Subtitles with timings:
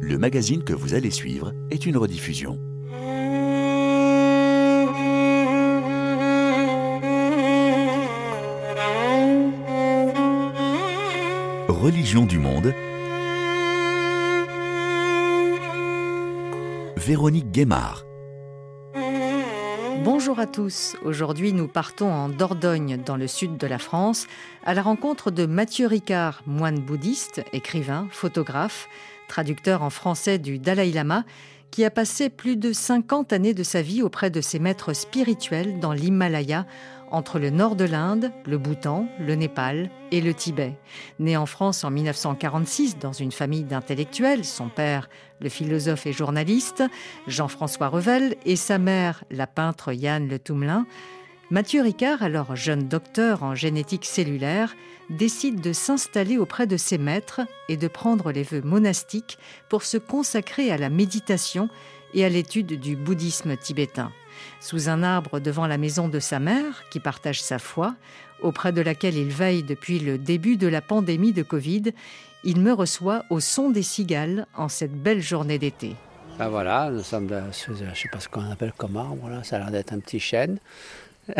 [0.00, 2.58] Le magazine que vous allez suivre est une rediffusion.
[11.68, 12.74] Religion du monde.
[16.96, 18.05] Véronique Guémard.
[20.18, 20.96] Bonjour à tous.
[21.04, 24.26] Aujourd'hui, nous partons en Dordogne, dans le sud de la France,
[24.64, 28.88] à la rencontre de Mathieu Ricard, moine bouddhiste, écrivain, photographe,
[29.28, 31.24] traducteur en français du Dalai Lama,
[31.70, 35.80] qui a passé plus de 50 années de sa vie auprès de ses maîtres spirituels
[35.80, 36.64] dans l'Himalaya,
[37.10, 40.74] entre le nord de l'Inde, le Bhoutan, le Népal et le Tibet.
[41.18, 45.08] Né en France en 1946 dans une famille d'intellectuels, son père,
[45.40, 46.82] le philosophe et journaliste
[47.26, 50.86] Jean-François Revel, et sa mère, la peintre Yann Le Toumelin,
[51.48, 54.74] Mathieu Ricard, alors jeune docteur en génétique cellulaire,
[55.10, 59.96] décide de s'installer auprès de ses maîtres et de prendre les vœux monastiques pour se
[59.96, 61.68] consacrer à la méditation
[62.14, 64.10] et à l'étude du bouddhisme tibétain.
[64.60, 67.94] Sous un arbre devant la maison de sa mère, qui partage sa foi,
[68.40, 71.92] auprès de laquelle il veille depuis le début de la pandémie de Covid,
[72.44, 75.96] il me reçoit au son des cigales en cette belle journée d'été.
[76.38, 79.42] Ben voilà, nous sommes, je ne sais pas ce qu'on appelle comme arbre, là.
[79.42, 80.58] ça a l'air d'être un petit chêne.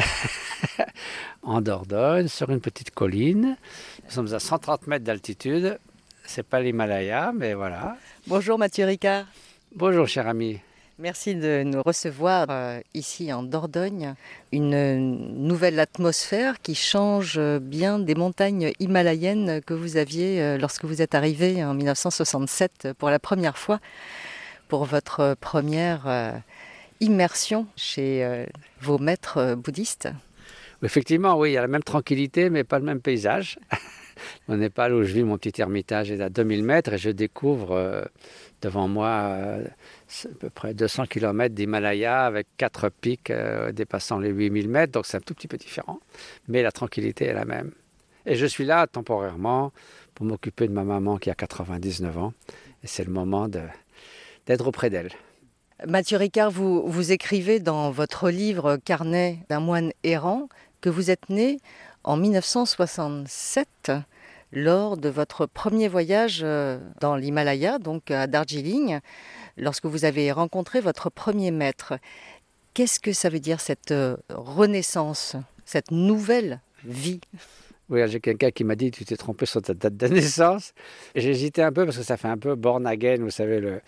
[1.43, 3.57] en Dordogne, sur une petite colline.
[4.05, 5.79] Nous sommes à 130 mètres d'altitude.
[6.25, 7.97] C'est pas l'Himalaya, mais voilà.
[8.27, 9.27] Bonjour Mathieu Ricard.
[9.75, 10.59] Bonjour cher ami.
[10.99, 14.15] Merci de nous recevoir euh, ici en Dordogne.
[14.51, 21.03] Une nouvelle atmosphère qui change bien des montagnes himalayennes que vous aviez euh, lorsque vous
[21.03, 23.79] êtes arrivé en 1967 pour la première fois
[24.69, 26.33] pour votre première euh,
[27.01, 28.47] immersion chez
[28.81, 30.09] vos maîtres bouddhistes.
[30.83, 33.59] Effectivement, oui, il y a la même tranquillité, mais pas le même paysage.
[34.49, 38.09] Au Népal, où je vis, mon petit ermitage est à 2000 mètres et je découvre
[38.63, 39.59] devant moi à
[40.41, 45.17] peu près 200 km d'Himalaya avec quatre pics euh, dépassant les 8000 mètres, donc c'est
[45.17, 46.01] un tout petit peu différent,
[46.49, 47.73] mais la tranquillité est la même.
[48.25, 49.73] Et je suis là temporairement
[50.15, 52.33] pour m'occuper de ma maman qui a 99 ans,
[52.83, 55.11] et c'est le moment d'être auprès d'elle.
[55.87, 60.49] Mathieu Ricard, vous, vous écrivez dans votre livre Carnet d'un moine errant
[60.81, 61.61] que vous êtes né
[62.03, 63.93] en 1967
[64.53, 69.01] lors de votre premier voyage euh, dans l'Himalaya, donc à Darjeeling
[69.57, 71.95] lorsque vous avez rencontré votre premier maître.
[72.75, 77.21] Qu'est-ce que ça veut dire cette euh, renaissance, cette nouvelle vie?
[77.89, 80.75] Oui, j'ai quelqu'un qui m'a dit tu t'es trompé sur ta date de naissance.
[81.15, 83.81] J'ai hésité un peu parce que ça fait un peu born again, vous savez, le,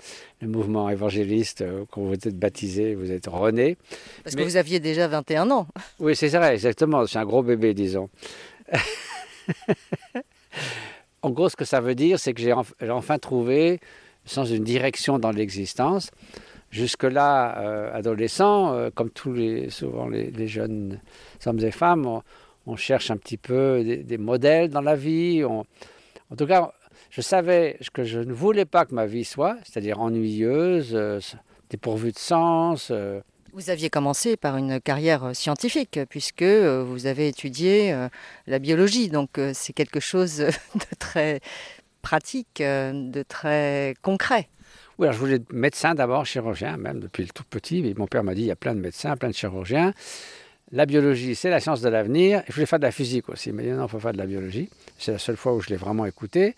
[0.43, 3.77] mouvement évangéliste, euh, quand vous êtes baptisé, vous êtes rené.
[4.23, 5.67] Parce que vous aviez déjà 21 ans.
[5.99, 7.07] Oui, c'est vrai, exactement.
[7.07, 8.09] C'est un gros bébé, disons.
[11.23, 13.81] en gros, ce que ça veut dire, c'est que j'ai enfin trouvé
[14.25, 16.11] sans une direction dans l'existence.
[16.71, 21.01] Jusque-là, euh, adolescent, euh, comme tous les, souvent les, jeunes
[21.47, 22.21] hommes et femmes,
[22.67, 25.43] on, cherche un petit peu des, modèles dans la vie.
[25.45, 25.65] en
[26.37, 26.73] tout cas,
[27.11, 31.21] je savais que je ne voulais pas que ma vie soit, c'est-à-dire ennuyeuse, euh,
[31.71, 32.93] dépourvue de sens.
[33.53, 38.09] Vous aviez commencé par une carrière scientifique, puisque vous avez étudié
[38.47, 40.37] la biologie, donc c'est quelque chose
[40.75, 41.41] de très
[42.03, 44.49] pratique, euh, de très concret.
[44.99, 47.83] Oui, alors je voulais être médecin d'abord, chirurgien, même depuis le tout petit.
[47.83, 49.93] Mais mon père m'a dit il y a plein de médecins, plein de chirurgiens.
[50.73, 52.43] La biologie, c'est la science de l'avenir.
[52.49, 53.53] Je voulais faire de la physique aussi.
[53.53, 54.69] Mais non, il faut faire de la biologie.
[54.99, 56.55] C'est la seule fois où je l'ai vraiment écouté.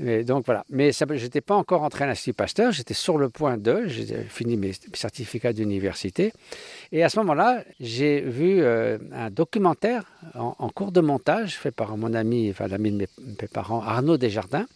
[0.00, 0.64] Donc voilà.
[0.70, 2.72] Mais je n'étais pas encore entré à l'Institut Pasteur.
[2.72, 3.86] J'étais sur le point de.
[3.86, 6.32] J'ai fini mes certificats d'université.
[6.90, 10.04] Et à ce moment-là, j'ai vu euh, un documentaire
[10.34, 14.66] en, cours de montage fait par mon ami, enfin l'ami de mes, parents, Arnaud Desjardins.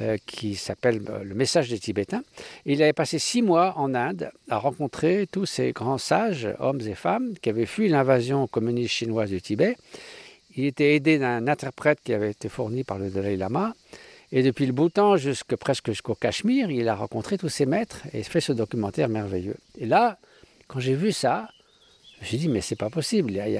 [0.00, 2.22] Euh, qui s'appelle euh, Le message des Tibétains.
[2.64, 6.94] Il avait passé six mois en Inde à rencontrer tous ces grands sages, hommes et
[6.94, 9.76] femmes, qui avaient fui l'invasion communiste chinoise du Tibet.
[10.56, 13.74] Il était aidé d'un interprète qui avait été fourni par le Dalai Lama.
[14.30, 18.22] Et depuis le Bhoutan jusque, presque jusqu'au Cachemire, il a rencontré tous ses maîtres et
[18.22, 19.56] fait ce documentaire merveilleux.
[19.78, 20.18] Et là,
[20.66, 21.48] quand j'ai vu ça,
[22.16, 23.30] je me suis dit, mais c'est pas possible.
[23.30, 23.58] Il y, a, il, y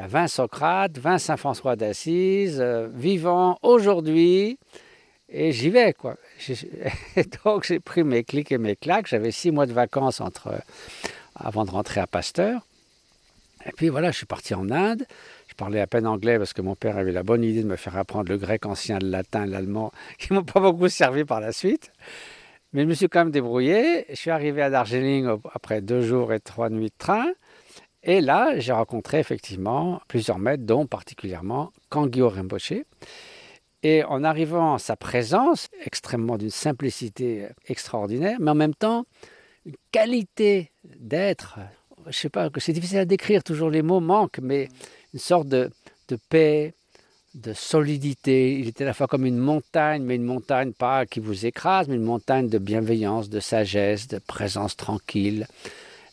[0.00, 4.58] a, 20 Socrates, 20 Saint François d'Assise, euh, vivants aujourd'hui,
[5.28, 6.16] et j'y vais, quoi.
[7.44, 9.06] donc j'ai pris mes clics et mes claques.
[9.06, 10.60] J'avais six mois de vacances entre,
[11.34, 12.62] avant de rentrer à Pasteur.
[13.66, 15.06] Et puis voilà, je suis parti en Inde.
[15.54, 17.76] Je parlais à peine anglais parce que mon père avait la bonne idée de me
[17.76, 21.52] faire apprendre le grec ancien, le latin, l'allemand, qui m'ont pas beaucoup servi par la
[21.52, 21.92] suite.
[22.72, 24.04] Mais je me suis quand même débrouillé.
[24.08, 27.26] Je suis arrivé à Darjeeling après deux jours et trois nuits de train.
[28.02, 32.82] Et là, j'ai rencontré effectivement plusieurs maîtres, dont particulièrement Kangyo Rinpoche.
[33.84, 39.04] Et en arrivant à sa présence, extrêmement d'une simplicité extraordinaire, mais en même temps,
[39.64, 41.60] une qualité d'être,
[42.08, 44.68] je sais pas, c'est difficile à décrire, toujours les mots manquent, mais
[45.14, 45.70] une sorte de,
[46.08, 46.74] de paix,
[47.34, 48.58] de solidité.
[48.58, 51.88] Il était à la fois comme une montagne, mais une montagne pas qui vous écrase,
[51.88, 55.46] mais une montagne de bienveillance, de sagesse, de présence tranquille.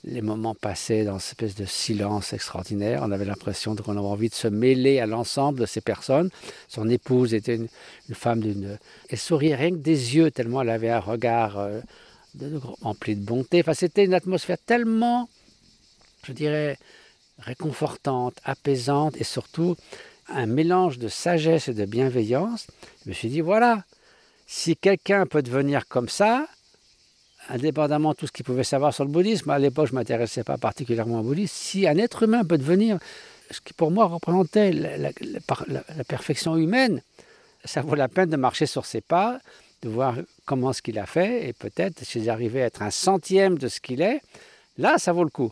[0.03, 3.01] Les moments passés dans cette espèce de silence extraordinaire.
[3.03, 6.31] On avait l'impression qu'on avait envie de se mêler à l'ensemble de ces personnes.
[6.67, 7.67] Son épouse était une,
[8.13, 8.79] femme d'une.
[9.09, 11.81] Elle souriait rien que des yeux, tellement elle avait un regard euh,
[12.33, 13.61] de, empli de bonté.
[13.61, 15.29] Enfin, c'était une atmosphère tellement,
[16.23, 16.79] je dirais,
[17.41, 19.75] réconfortante, apaisante et surtout
[20.27, 22.67] un mélange de sagesse et de bienveillance.
[23.03, 23.83] Je me suis dit, voilà,
[24.47, 26.47] si quelqu'un peut devenir comme ça,
[27.49, 30.43] indépendamment de tout ce qu'il pouvait savoir sur le bouddhisme, à l'époque je ne m'intéressais
[30.43, 32.99] pas particulièrement au bouddhisme, si un être humain peut devenir
[33.49, 35.11] ce qui pour moi représentait la,
[36.07, 37.01] perfection humaine,
[37.65, 39.39] ça vaut la peine de marcher sur ses pas,
[39.81, 40.15] de voir
[40.45, 43.81] comment ce qu'il a fait, et peut-être si j'arrivais à être un centième de ce
[43.81, 44.21] qu'il est,
[44.77, 45.51] là ça vaut le coup.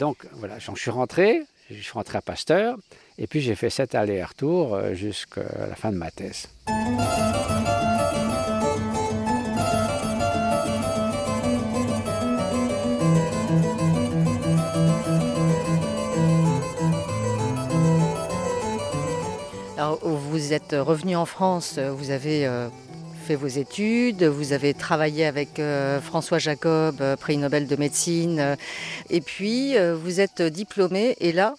[0.00, 2.78] Donc voilà, j'en suis rentré, je suis rentré à Pasteur,
[3.18, 6.48] et puis j'ai fait cet aller-retour euh, jusqu'à la fin de ma thèse.
[19.76, 22.70] Alors, vous êtes revenu en France, vous avez euh,
[23.30, 28.56] fait vos études, vous avez travaillé avec euh, François Jacob, prix Nobel de médecine,
[29.08, 31.54] et puis vous êtes diplômé, et là,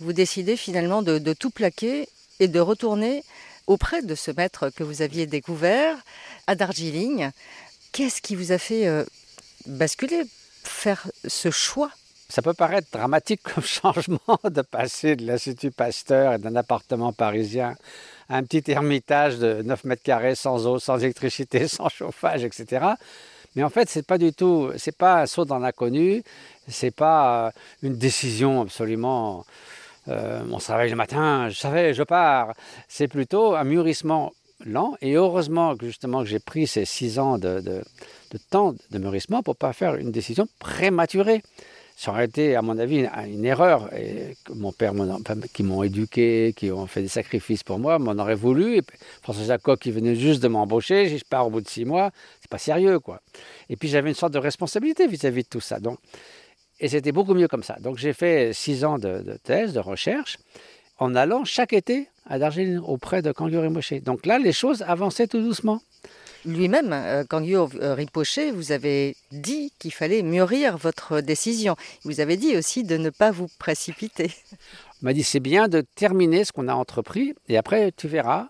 [0.00, 2.08] vous décidez finalement de, tout plaquer
[2.40, 3.24] et de retourner
[3.66, 5.98] auprès de ce maître que vous aviez découvert
[6.46, 7.28] à Darjeeling.
[7.92, 9.04] Qu'est-ce qui vous a fait euh,
[9.66, 10.22] basculer,
[10.64, 11.90] faire ce choix?
[12.30, 17.74] Ça peut paraître dramatique comme changement de passer de l'Institut Pasteur et d'un appartement parisien
[18.32, 22.86] un petit ermitage de 9 mètres carrés sans eau, sans électricité, sans chauffage, etc.
[23.54, 26.22] Mais en fait, c'est pas du tout, c'est pas un saut dans l'inconnu,
[26.68, 27.50] c'est pas euh,
[27.82, 29.44] une décision absolument
[30.08, 32.54] on se réveille le matin, je savais, je pars.
[32.88, 34.32] C'est plutôt un mûrissement
[34.66, 34.96] lent.
[35.00, 37.82] Et heureusement que justement que j'ai pris ces six ans de,
[38.50, 41.42] temps de mûrissement pour pas faire une décision prématurée.
[41.96, 43.92] Ça aurait été, à mon avis, une, erreur.
[43.94, 44.92] Et mon père,
[45.52, 48.78] qui m'ont éduqué, qui ont fait des sacrifices pour moi, m'en aurait voulu.
[48.78, 48.82] Et
[49.22, 52.10] François Jacob, qui venait juste de m'embaucher, je pars au bout de six mois,
[52.40, 53.20] c'est pas sérieux, quoi.
[53.68, 55.78] Et puis j'avais une sorte de responsabilité vis-à-vis -vis de tout ça.
[55.78, 55.98] Donc
[56.82, 57.76] et c'était beaucoup mieux comme ça.
[57.80, 60.38] Donc j'ai fait six ans de, thèse, de recherche,
[60.98, 64.02] en allant chaque été à Darjeeling auprès de Kangyo Rinpoche.
[64.02, 65.80] Donc là, les choses avançaient tout doucement.
[66.44, 71.76] Lui-même, euh, Kangyo Rinpoche, vous avez dit qu'il fallait mûrir votre décision.
[72.04, 74.30] Vous avez dit aussi de ne pas vous précipiter.
[75.00, 78.48] Il m'a dit c'est bien de terminer ce qu'on a entrepris et après tu verras,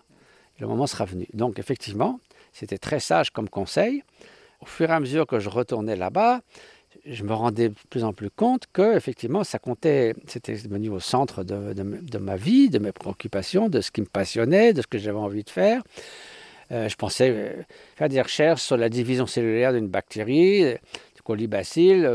[0.59, 1.27] le moment sera venu.
[1.33, 2.19] Donc effectivement,
[2.51, 4.03] c'était très sage comme conseil.
[4.61, 6.41] Au fur et à mesure que je retournais là-bas,
[7.05, 10.99] je me rendais de plus en plus compte que effectivement ça comptait, c'était devenu au
[10.99, 14.97] centre de, ma vie, de mes préoccupations, de ce qui me passionnait, de ce que
[14.97, 15.83] j'avais envie de faire.
[16.73, 17.63] Euh, je pensais euh,
[17.95, 20.75] faire des recherches sur la division cellulaire d'une bactérie, euh,
[21.15, 22.07] du colibacille.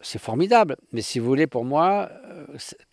[0.00, 2.10] c'est formidable, mais si vous voulez, pour moi,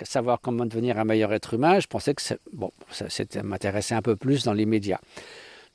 [0.04, 2.22] savoir comment devenir un meilleur être humain, je pensais que
[2.52, 3.06] bon, ça,
[3.44, 5.00] m'intéressait un peu plus dans l'immédiat.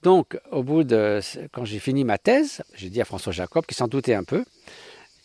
[0.04, 1.20] Donc, au bout de,
[1.52, 4.44] quand j'ai fini ma thèse, j'ai dit à François Jacob, qui s'en doutait un peu,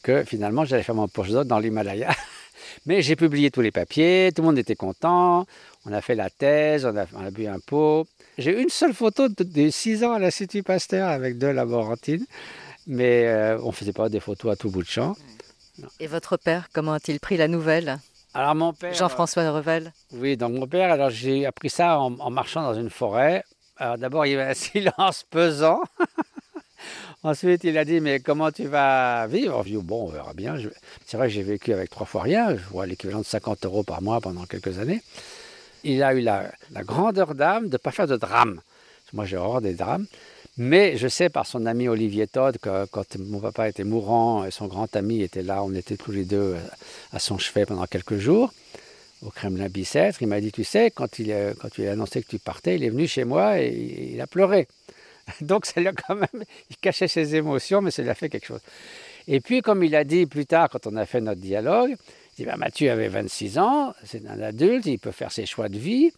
[0.02, 2.10] que finalement j'allais faire mon postdoc dans l'Himalaya.
[2.86, 5.46] Mais j'ai publié tous les papiers, tout le monde était content,
[5.86, 8.08] on a fait la thèse, on a, bu un pot.
[8.38, 12.26] J'ai une seule photo de, 6 ans à l'Institut Pasteur avec deux laborantines,
[12.88, 15.16] mais euh, on ne faisait pas des photos à tout bout de champ.
[16.00, 18.00] Et votre père, comment a-t-il pris la nouvelle?
[18.34, 19.92] Alors mon père, Jean-François Revel?
[20.12, 23.44] Oui, donc mon père, alors j'ai appris ça en, en marchant dans une forêt.
[23.78, 25.82] Alors d'abord, il y avait un silence pesant.
[27.24, 29.64] Ensuite, il a dit, mais comment tu vas vivre?
[29.82, 30.58] Bon, on verra bien.
[31.06, 33.84] C'est vrai que j'ai vécu avec trois fois rien, je vois l'équivalent de 50 euros
[33.84, 35.02] par mois pendant quelques années.
[35.84, 36.52] Il a eu la,
[36.84, 38.62] grandeur d'âme de ne pas faire de drame.
[39.14, 40.06] Moi, j'ai horreur des drames.
[40.58, 44.52] Mais je sais par son ami Olivier Todd que quand mon papa était mourant et
[44.52, 46.56] son grand ami était là, on était tous les deux
[47.12, 48.54] à son chevet pendant quelques jours
[49.26, 50.22] au Kremlin Bicêtre.
[50.22, 51.28] Il m'a dit, tu sais, quand il,
[51.78, 54.68] il a annoncé que tu partais, il est venu chez moi et il a pleuré.
[55.42, 58.62] Donc ça quand même, il cachait ses émotions, mais ça lui a fait quelque chose.
[59.28, 61.96] Et puis, comme il a dit plus tard, quand on a fait notre dialogue,
[62.36, 65.78] dit, bah, Mathieu avait 26 ans, c'est un adulte, il peut faire ses choix de
[65.78, 66.12] vie.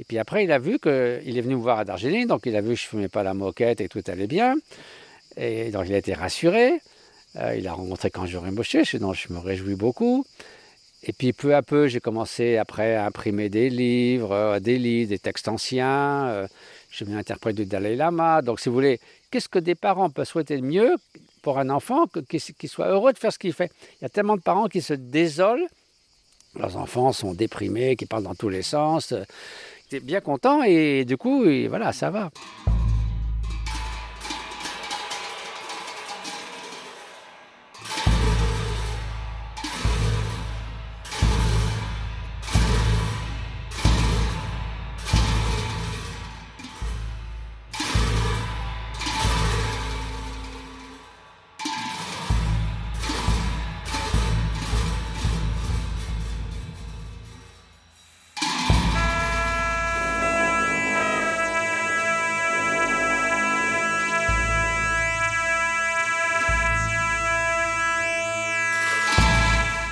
[0.00, 0.90] Et puis après, il a vu qu'il
[1.38, 3.22] est venu me voir à Darjeeling, donc il a vu que je ne fumais pas
[3.22, 4.54] la moquette et tout allait bien.
[5.36, 6.80] Et donc il a été rassuré.
[7.36, 10.24] Euh, il a rencontré quand je Rinpoche, dont je me réjouis beaucoup.
[11.02, 15.10] Et puis peu à peu, j'ai commencé après à imprimer des livres, euh, des livres,
[15.10, 16.26] des textes anciens.
[16.28, 16.48] Euh,
[16.90, 18.42] Je suis devenu interprète du Dalai Lama.
[18.42, 18.98] Donc, si vous voulez,
[19.30, 20.96] qu'est-ce que des parents peuvent souhaiter de mieux
[21.42, 24.36] pour un enfant qu'il soit heureux de faire ce qu'il fait Il y a tellement
[24.36, 25.66] de parents qui se désolent.
[26.54, 29.14] Leurs enfants sont déprimés, qui parlent dans tous les sens.
[29.92, 32.30] Ils bien content et du coup, voilà, ça va.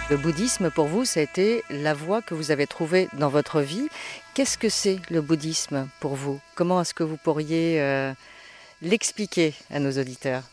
[0.09, 3.61] Le bouddhisme, pour vous, ça a été la voie que vous avez trouvée dans votre
[3.61, 3.89] vie.
[4.35, 6.41] Qu'est-ce que c'est le bouddhisme pour vous?
[6.55, 8.13] Comment est-ce que vous pourriez euh,
[8.83, 10.45] l'expliquer à nos auditeurs?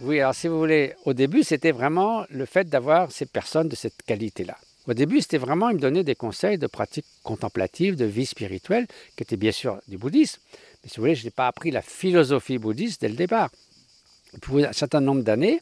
[0.00, 3.76] Oui, alors si vous voulez, au début, c'était vraiment le fait d'avoir ces personnes de
[3.76, 4.56] cette qualité-là.
[4.88, 8.86] Au début, c'était vraiment, il me donnait des conseils de pratiques contemplatives, de vie spirituelle,
[9.14, 10.40] qui étaient bien sûr du bouddhisme.
[10.82, 13.50] Mais si vous voulez, je n'ai pas appris la philosophie bouddhiste dès le départ.
[14.40, 15.60] Pour un certain nombre d'années,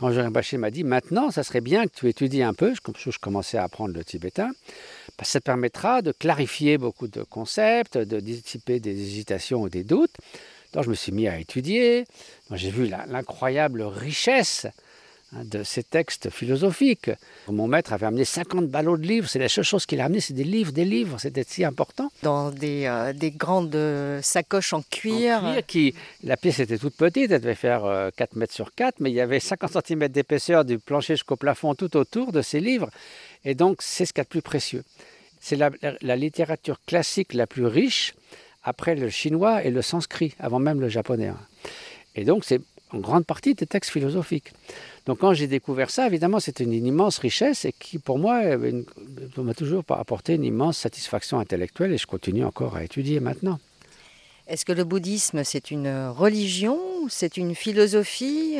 [0.00, 2.94] quand Jean Baché m'a dit maintenant, ça serait bien que tu étudies un peu, comme
[2.96, 4.50] je commençais à apprendre le tibétain,
[5.18, 9.84] que ça te permettra de clarifier beaucoup de concepts, de dissiper des hésitations ou des
[9.84, 10.16] doutes.
[10.72, 12.06] Donc je me suis mis à étudier,
[12.52, 14.66] j'ai vu l'incroyable richesse
[15.32, 17.10] de ces textes philosophiques.
[17.48, 20.20] Mon maître avait amené 50 ballots de livres, c'est la seule chose qu'il a amené,
[20.20, 22.10] c'est des livres, des livres, c'était si important.
[22.22, 23.76] Dans des, euh, des grandes
[24.22, 25.44] sacoches en cuir.
[25.44, 25.94] En cuir qui,
[26.24, 27.82] la pièce était toute petite, elle devait faire
[28.16, 31.36] 4 euh, mètres sur 4, mais il y avait 50 cm d'épaisseur du plancher jusqu'au
[31.36, 32.90] plafond tout autour de ces livres,
[33.44, 34.84] et donc c'est ce qu'il y a de plus précieux.
[35.40, 35.70] C'est la,
[36.02, 38.14] la littérature classique la plus riche
[38.62, 41.28] après le chinois et le sanskrit, avant même le japonais.
[41.28, 41.38] Hein.
[42.14, 42.60] Et donc c'est
[42.92, 44.52] en grande partie des textes philosophiques.
[45.06, 48.42] Donc quand j'ai découvert ça, évidemment, c'était une, immense richesse et qui, pour moi,
[49.36, 53.58] m'a toujours apporté une immense satisfaction intellectuelle et je continue encore à étudier maintenant.
[54.46, 56.78] Est-ce que le bouddhisme, c'est une religion
[57.08, 58.56] C'est une philosophie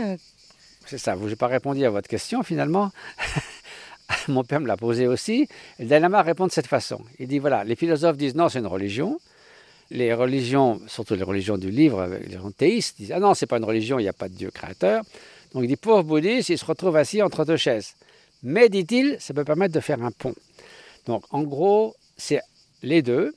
[0.87, 2.93] C'est ça, je n'ai pas répondu à votre question finalement.
[4.29, 5.49] Mon père me l'a posé aussi.
[5.79, 7.01] Le Dalai Lama répond de cette façon.
[7.19, 9.21] Il dit, voilà, les philosophes disent non, c'est une religion
[9.91, 13.59] les religions, surtout les religions du livre, les gens théistes, disent Ah non, c'est pas
[13.59, 15.03] une religion, il n'y a pas de Dieu créateur.
[15.53, 17.95] Donc il dit Pauvre bouddhiste, il se retrouve assis entre deux chaises.
[18.43, 20.35] Mais, dit-il, ça peut permettre de faire un pont.
[21.07, 22.41] Donc en gros, c'est
[22.83, 23.35] les deux,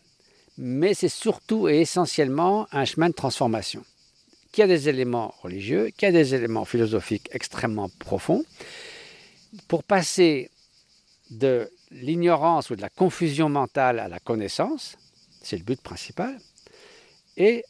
[0.57, 3.83] mais c'est surtout et essentiellement un chemin de transformation
[4.51, 8.45] qui a des éléments religieux, qui a des éléments philosophiques extrêmement profonds,
[9.67, 10.51] pour passer
[11.31, 14.95] de l'ignorance ou de la confusion mentale à la connaissance,
[15.43, 16.37] c'est le but principal.
[17.37, 17.63] Et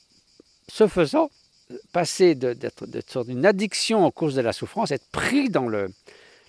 [0.70, 1.30] ce faisant,
[1.92, 5.92] passer d'être d'une addiction en cause de la souffrance, être pris dans le,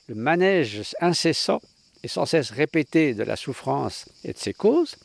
[0.08, 1.60] le manège incessant
[2.02, 4.96] et sans cesse répété de la souffrance et de ses causes,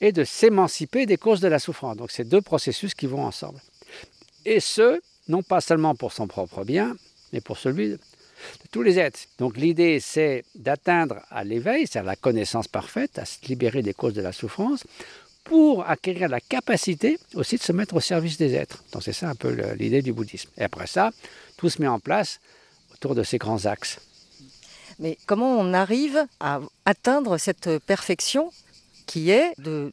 [0.00, 1.96] et de s'émanciper des causes de la souffrance.
[1.96, 3.60] Donc c'est deux processus qui vont ensemble.
[4.46, 6.96] Et ce, non pas seulement pour son propre bien,
[7.32, 7.98] mais pour celui de,
[8.70, 9.20] tous les êtres.
[9.38, 14.14] Donc l'idée, c'est d'atteindre à l'éveil, c'est-à-dire la connaissance parfaite, à se libérer des causes
[14.14, 14.84] de la souffrance,
[15.50, 18.84] pour acquérir la capacité aussi de se mettre au service des êtres.
[18.92, 20.48] Donc c'est ça un peu l'idée du bouddhisme.
[20.56, 21.10] Et après ça,
[21.56, 22.38] tout se met en place
[22.94, 23.98] autour de ces grands axes.
[25.00, 28.52] Mais comment on arrive à atteindre cette perfection
[29.06, 29.92] qui est de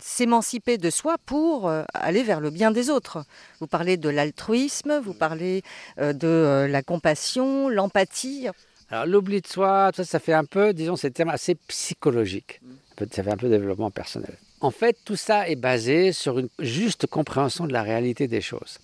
[0.00, 3.22] s'émanciper de soi pour euh, aller vers le bien des autres?
[3.60, 5.62] Vous parlez de l'altruisme, vous parlez
[5.98, 8.48] euh, de euh, la compassion, l'empathie.
[8.88, 12.62] Alors l'oubli de soi, ça, ça fait un peu, disons, c'est terme assez psychologique.
[12.98, 14.38] Ça fait un peu développement personnel.
[14.60, 18.78] En fait, tout ça est basé sur une juste compréhension de la réalité des choses.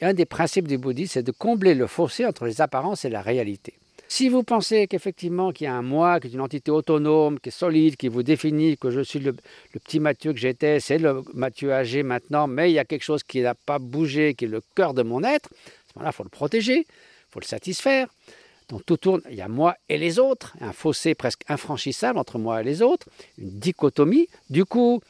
[0.00, 3.10] Et un des principes du bouddhisme, c'est de combler le fossé entre les apparences et
[3.10, 3.74] la réalité.
[4.08, 7.50] Si vous pensez qu'effectivement qu'il y a un moi, qui est une entité autonome, qui
[7.50, 9.36] est solide, qui vous définit, que je suis le,
[9.72, 13.22] petit Mathieu que j'étais, c'est le Mathieu âgé maintenant, mais il y a quelque chose
[13.22, 16.16] qui n'a pas bougé, qui est le cœur de mon être, à ce moment-là, il
[16.16, 18.08] faut le protéger, il faut le satisfaire.
[18.70, 22.38] Donc tout tourne, il y a moi et les autres, un fossé presque infranchissable entre
[22.38, 24.28] moi et les autres, une dichotomie.
[24.48, 25.00] Du coup,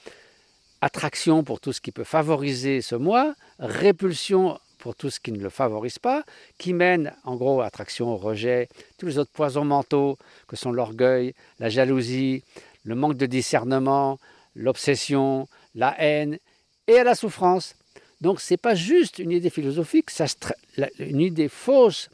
[0.80, 5.42] attraction pour tout ce qui peut favoriser ce moi, répulsion pour tout ce qui ne
[5.42, 6.24] le favorise pas,
[6.56, 10.16] qui mène en gros attraction, au rejet, tous les autres poisons mentaux
[10.48, 12.42] que sont l'orgueil, la jalousie,
[12.84, 14.18] le manque de discernement,
[14.54, 16.38] l'obsession, la haine
[16.86, 17.74] et à la souffrance.
[18.22, 20.24] Donc ce n'est pas juste une idée philosophique, ça,
[20.98, 22.08] une idée fausse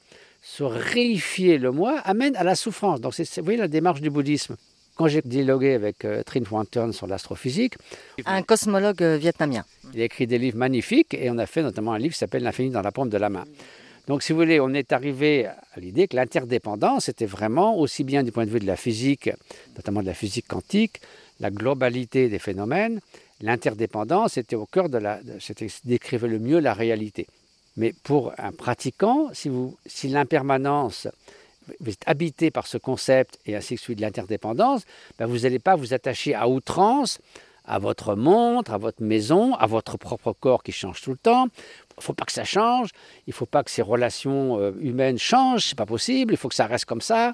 [0.46, 3.00] se réifier le moi amène à la souffrance.
[3.00, 4.56] Donc, c'est, vous voyez la démarche du bouddhisme.
[4.94, 7.74] quand j'ai dialogué avec euh, Trinh Tran sur l'astrophysique,
[8.24, 11.92] un cosmologue euh, vietnamien, il a écrit des livres magnifiques et on a fait notamment
[11.94, 13.44] un livre qui s'appelle L'infini dans la paume de la main.
[14.06, 18.22] Donc, si vous voulez, on est arrivé à l'idée que l'interdépendance était vraiment, aussi bien
[18.22, 19.28] du point de vue de la physique,
[19.74, 21.00] notamment de la physique quantique,
[21.40, 23.00] la globalité des phénomènes,
[23.40, 25.18] l'interdépendance était au cœur de la.
[25.40, 27.26] C'était décrivait le mieux la réalité.
[27.76, 29.50] Mais pour un pratiquant, si,
[29.84, 31.08] si l'impermanence,
[31.80, 34.82] vous êtes habité par ce concept et ainsi que celui de l'interdépendance,
[35.18, 37.18] ben vous n'allez pas vous attacher à outrance
[37.66, 41.46] à votre montre, à votre maison, à votre propre corps qui change tout le temps.
[41.46, 42.90] Il ne faut pas que ça change,
[43.26, 46.48] il ne faut pas que ces relations euh, humaines changent, c'est pas possible, il faut
[46.48, 47.32] que ça reste comme ça.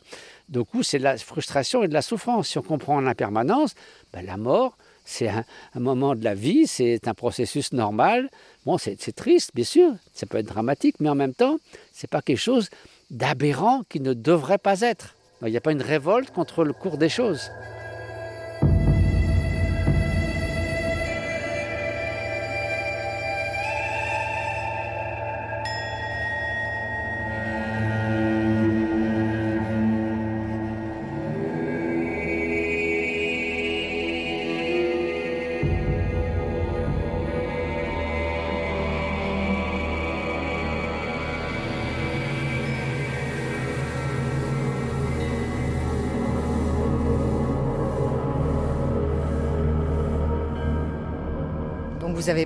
[0.49, 2.49] Du coup, c'est de la frustration et de la souffrance.
[2.49, 3.75] Si on comprend l'impermanence,
[4.12, 5.44] ben la mort, c'est un,
[5.75, 8.30] moment de la vie, c'est un processus normal.
[8.64, 11.59] Bon, c'est triste, bien sûr, ça peut être dramatique, mais en même temps,
[11.92, 12.68] ce n'est pas quelque chose
[13.11, 15.16] d'aberrant qui ne devrait pas être.
[15.42, 17.50] Il n'y a pas une révolte contre le cours des choses.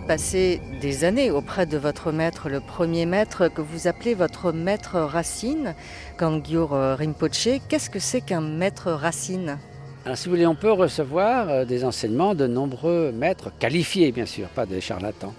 [0.00, 4.98] Passé des années auprès de votre maître, le premier maître que vous appelez votre maître
[4.98, 5.74] racine,
[6.18, 7.60] Kangyur Rinpoche.
[7.68, 9.58] Qu'est-ce que c'est qu'un maître racine?
[10.06, 14.24] Alors, si vous voulez, on peut recevoir euh, des enseignements de nombreux maîtres qualifiés, bien
[14.24, 15.34] sûr, pas des charlatans.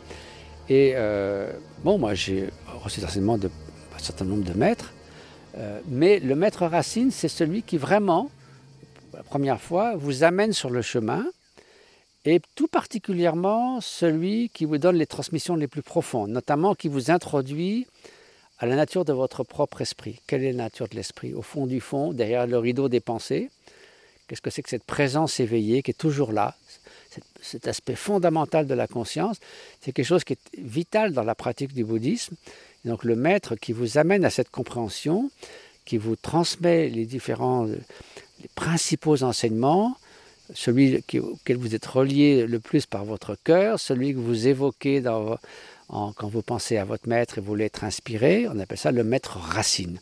[0.68, 1.54] Et euh,
[1.86, 2.50] bon, moi, j'ai
[2.84, 3.50] reçu des enseignements d'un
[3.98, 4.92] certain nombre de maîtres,
[5.58, 8.30] euh, mais le maître racine, c'est celui qui vraiment,
[9.14, 11.24] la première fois, vous amène sur le chemin
[12.28, 17.10] et tout particulièrement celui qui vous donne les transmissions les plus profondes, notamment qui vous
[17.10, 17.88] introduit
[18.60, 20.20] à la nature de votre propre esprit.
[20.28, 23.50] Quelle est la nature de l'esprit Au fond du fond, derrière le rideau des pensées,
[24.28, 26.58] qu'est-ce que c'est que cette présence éveillée qui est toujours là?
[27.42, 29.38] Cet aspect fondamental de la conscience,
[29.80, 32.36] c'est quelque chose qui est vital dans la pratique du bouddhisme.
[32.84, 35.32] donc le maître qui vous amène à cette compréhension,
[35.86, 39.96] qui vous transmet les différents, les principaux enseignements,
[40.54, 46.28] celui auquel vous êtes relié le plus par votre cœur, celui que vous évoquez quand
[46.28, 50.00] vous pensez à votre maître et vous l'êtes inspiré, on appelle ça le maître racine.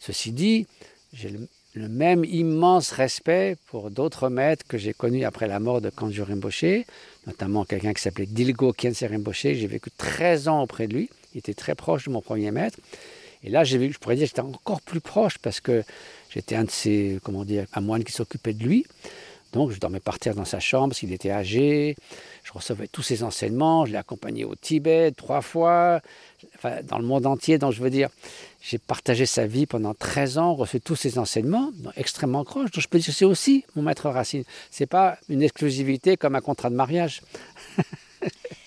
[0.00, 0.66] Ceci dit,
[1.12, 1.30] j'ai
[1.74, 6.24] le, même immense respect pour d'autres maîtres que j'ai connus après la mort de Kanjo
[6.24, 6.84] Rinpoche,
[7.26, 9.42] notamment quelqu'un qui s'appelait Dilgo Khyentse Rinpoche.
[9.42, 12.78] J'ai vécu 13 ans auprès de lui, il était très proche de mon premier maître.
[13.44, 15.84] Et là, j'ai vu, je pourrais dire j'étais encore plus proche parce que
[16.30, 18.86] j'étais un de ces, comment dire, un moine qui s'occupait de lui.
[19.56, 21.96] Donc je dormais par terre dans sa chambre s'il était âgé.
[22.44, 23.86] Je recevais tous ses enseignements.
[23.86, 26.02] Je l'ai accompagné au Tibet trois fois,
[26.84, 27.56] dans le monde entier.
[27.56, 28.10] Donc je veux dire,
[28.60, 32.70] j'ai partagé sa vie pendant 13 ans, reçu tous ses enseignements, extrêmement proches.
[32.70, 34.44] Donc je peux dire que c'est aussi mon maître Racine.
[34.70, 37.22] Ce n'est pas une exclusivité comme un contrat de mariage.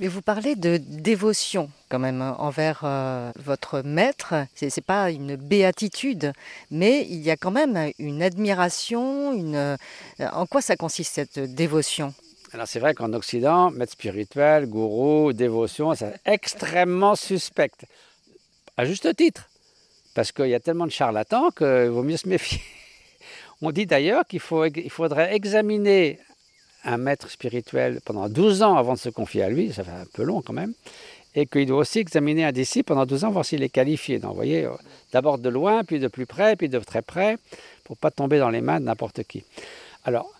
[0.00, 4.34] Mais vous parlez de dévotion quand même hein, envers euh, votre maître.
[4.56, 6.32] Ce n'est pas une béatitude,
[6.72, 9.32] mais il y a quand même une admiration.
[9.54, 9.76] Euh,
[10.18, 12.12] en quoi ça consiste cette dévotion?
[12.52, 17.70] Alors c'est vrai qu'en Occident, maître spirituel, gourou, dévotion, c'est extrêmement suspect.
[18.76, 19.48] À juste titre.
[20.14, 22.60] Parce qu'il y a tellement de charlatans qu'il vaut mieux se méfier.
[23.62, 26.18] On dit d'ailleurs qu'il faut, il faudrait examiner
[26.84, 30.06] un maître spirituel pendant 12 ans avant de se confier à lui, ça fait un
[30.12, 30.74] peu long quand même,
[31.34, 34.18] et qu'il doit aussi examiner un disciple pendant 12 ans, voir s'il est qualifié.
[34.18, 34.72] Donc, vous voyez, euh,
[35.12, 37.38] d'abord de loin, puis de plus près, puis de très près,
[37.84, 39.44] pour pas tomber dans les mains de n'importe qui.
[40.04, 40.32] Alors,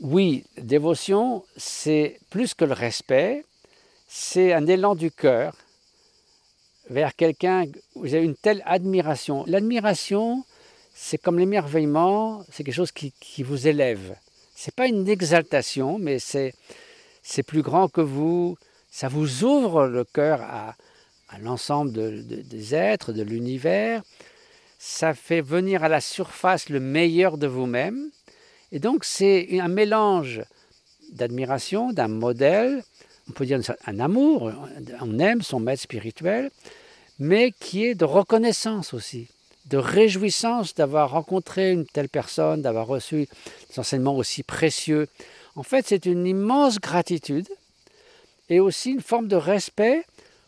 [0.00, 3.44] oui, dévotion, c'est plus que le respect,
[4.06, 5.54] c'est un élan du cœur
[6.88, 7.64] vers quelqu'un,
[7.96, 9.44] vous avez une telle admiration.
[9.46, 10.44] L'admiration,
[10.94, 14.16] c'est comme l'émerveillement, c'est quelque chose qui vous élève
[14.60, 16.52] c'est pas une exaltation, mais c'est,
[17.22, 18.58] c'est plus grand que vous.
[18.90, 20.74] Ça vous ouvre le cœur à,
[21.28, 24.02] à l'ensemble des êtres, de l'univers.
[24.80, 28.10] Ça fait venir à la surface le meilleur de vous-même.
[28.72, 30.42] Et donc, c'est un mélange
[31.12, 32.82] d'admiration, d'un modèle,
[33.28, 34.52] on peut dire un amour,
[35.00, 36.50] on aime son maître spirituel,
[37.20, 39.28] mais qui est de reconnaissance aussi
[39.68, 43.28] de réjouissance d'avoir rencontré une telle personne, d'avoir reçu
[43.70, 45.08] des enseignements aussi précieux.
[45.56, 47.48] En fait, c'est une immense gratitude
[48.48, 50.04] et aussi une forme de respect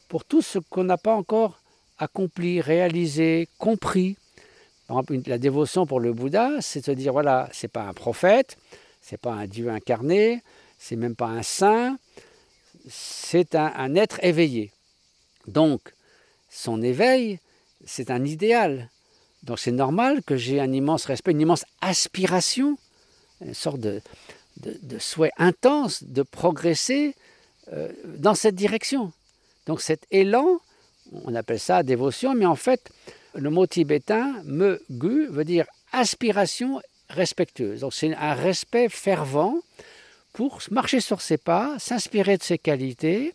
[0.08, 1.60] pour tout ce qu'on n'a pas encore
[1.98, 4.16] accompli, réalisé, compris.
[4.86, 8.56] Par exemple, la dévotion pour le Bouddha, c'est de dire voilà, c'est pas un prophète,
[9.02, 10.42] c'est pas un Dieu incarné,
[10.78, 11.98] c'est même pas un saint,
[12.88, 14.72] c'est un, un, être éveillé.
[15.46, 15.92] Donc,
[16.48, 17.38] son éveil,
[17.84, 18.88] c'est un idéal.
[19.42, 22.76] Donc c'est normal que j'ai un immense respect, une immense aspiration,
[23.44, 24.00] une sorte de,
[24.98, 27.14] souhait intense de progresser
[27.72, 29.12] euh, dans cette direction.
[29.66, 30.60] Donc cet élan,
[31.24, 32.90] on appelle ça dévotion, mais en fait,
[33.34, 37.80] le mot tibétain, me gu, veut dire aspiration respectueuse.
[37.80, 39.58] Donc c'est un respect fervent
[40.32, 43.34] pour marcher sur ses pas, s'inspirer de ses qualités,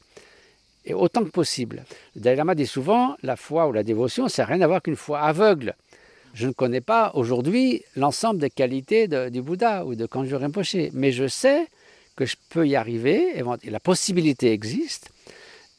[0.86, 1.84] et autant que possible.
[2.15, 4.82] Le Dalai Lama dit souvent, la foi ou la dévotion, ça n'a rien à voir
[4.82, 5.76] qu'une foi aveugle.
[6.36, 11.13] Je ne connais pas aujourd'hui l'ensemble des qualités du Bouddha ou de Kanjur Rinpoche, mais
[11.13, 11.65] je sais
[12.17, 15.12] que je peux y arriver, et la possibilité existe.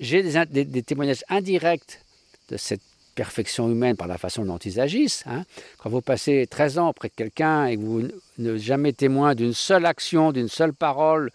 [0.00, 2.00] J'ai des, témoignages indirects
[2.48, 2.80] de cette
[3.14, 5.24] perfection humaine par la façon dont ils agissent.
[5.26, 5.44] Hein.
[5.76, 9.54] Quand vous passez 13 ans auprès de quelqu'un et que vous ne jamais témoin d'une
[9.54, 11.32] seule action, d'une seule parole,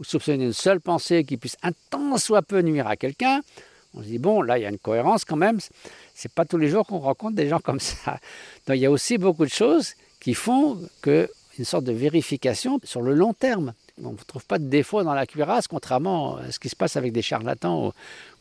[0.00, 3.40] ou soupçonnez d'une seule pensée qui puisse un tant soit peu nuire à quelqu'un,
[3.96, 5.60] on se dit, bon, là, il y a une cohérence quand même.
[6.14, 8.18] C'est pas tous les jours qu'on rencontre des gens comme ça.
[8.66, 12.80] Donc, il y a aussi beaucoup de choses qui font que une sorte de vérification
[12.82, 13.74] sur le long terme.
[14.02, 16.96] On ne trouve pas de défaut dans la cuirasse, contrairement à ce qui se passe
[16.96, 17.92] avec des charlatans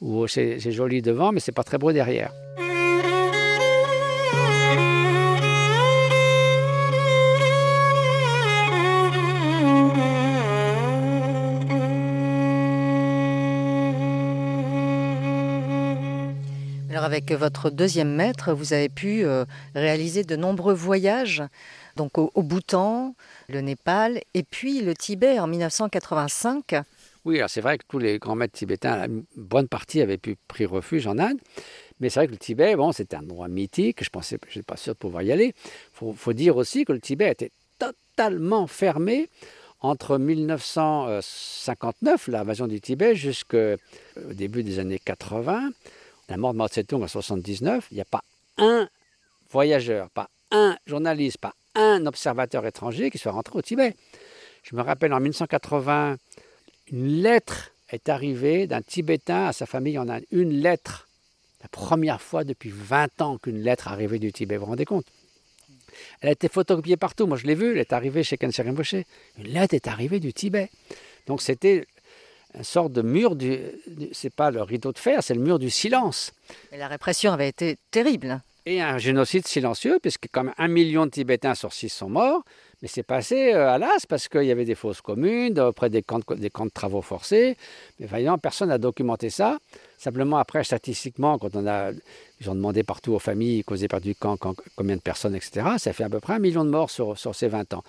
[0.02, 2.32] où, où c'est joli devant, mais c'est pas très beau derrière.
[17.14, 19.46] Avec votre deuxième maître, vous avez pu euh,
[19.76, 21.44] réaliser de nombreux voyages,
[21.96, 23.14] donc au, au, Bhoutan,
[23.50, 26.74] le Népal et puis le Tibet en 1985.
[27.26, 30.66] Oui, c'est vrai que tous les grands maîtres tibétains, une bonne partie avaient pu pris
[30.66, 31.38] refuge en Inde.
[32.00, 34.04] Mais c'est vrai que le Tibet, bon, c'était un endroit mythique.
[34.04, 35.54] Je pensais, je n'étais pas sûr de pouvoir y aller.
[35.56, 39.30] Il faut, faut, dire aussi que le Tibet était totalement fermé
[39.82, 43.76] entre 1959, l'invasion du Tibet, jusqu'au
[44.32, 45.70] début des années 80
[46.30, 48.24] la mort de Mao Tse-tung en 79, il n'y a pas
[48.58, 48.88] un
[49.50, 53.96] voyageur, pas un journaliste, pas un observateur étranger qui soit rentré au Tibet.
[54.64, 56.18] Je me rappelle en 1980,
[56.92, 60.24] une lettre est arrivée d'un Tibétain à sa famille en Inde.
[60.32, 61.08] Une lettre.
[61.62, 64.58] La première fois depuis 20 ans qu'une lettre arrivée du Tibet.
[64.58, 65.06] Vous vous rendez compte?
[66.22, 67.28] Elle a été photocopiée partout.
[67.28, 67.72] Moi, je l'ai vue.
[67.72, 68.96] Elle est arrivée chez Kensei Rinpoche.
[69.38, 70.70] Une lettre est arrivée du Tibet.
[71.28, 71.86] Donc, c'était
[72.56, 75.60] une sorte de mur du, du c'est pas le rideau de fer, c'est le mur
[75.60, 76.32] du silence.
[76.72, 78.42] Mais la répression avait été terrible.
[78.66, 82.44] Et un génocide silencieux, puisque comme un million de Tibétains sur six sont morts,
[82.82, 86.02] mais c'est passé euh, à l'as parce qu'il y avait des fausses communes, auprès des
[86.02, 87.58] camps de, des camps de travaux forcés.
[88.00, 89.58] Mais voyons, personne n'a documenté ça.
[89.98, 91.92] Simplement, après, statistiquement, quand on a,
[92.40, 95.66] ils ont demandé partout aux familles causées par du camp quand, combien de personnes, etc.,
[95.78, 97.84] ça fait à peu près un million de morts sur, sur ces 20 ans.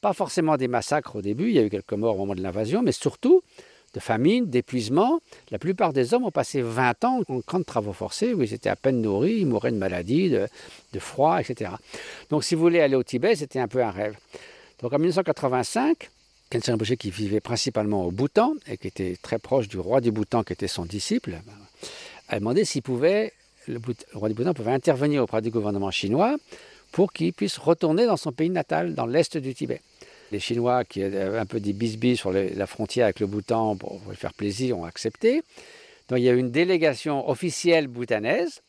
[0.00, 2.42] Pas forcément des massacres au début, il y a eu quelques morts au moment de
[2.42, 3.42] l'invasion, mais surtout
[3.94, 5.20] de famine, d'épuisement.
[5.50, 8.52] La plupart des hommes ont passé 20 ans en camp de travaux forcés où ils
[8.52, 11.70] étaient à peine nourris, ils mouraient de maladies, de, froid, etc.
[12.30, 14.16] Donc si vous voulez aller au Tibet, c'était un peu un rêve.
[14.82, 16.10] Donc en 1985,
[16.50, 20.10] Kensei Rinpoche qui vivait principalement au Bhoutan et qui était très proche du roi du
[20.10, 21.38] Bhoutan qui était son disciple,
[22.28, 23.32] a demandé s'il pouvait,
[23.66, 23.80] le,
[24.14, 26.36] roi du Bhoutan pouvait intervenir auprès du gouvernement chinois
[26.92, 29.80] pour qu'il puisse retourner dans son pays natal, dans l'est du Tibet.
[30.32, 34.00] Les Chinois, qui avaient un peu des bisbis sur la frontière avec le Bhoutan pour,
[34.00, 35.42] pour faire plaisir, ont accepté.
[36.08, 38.62] Donc il y a une délégation officielle bhoutanaise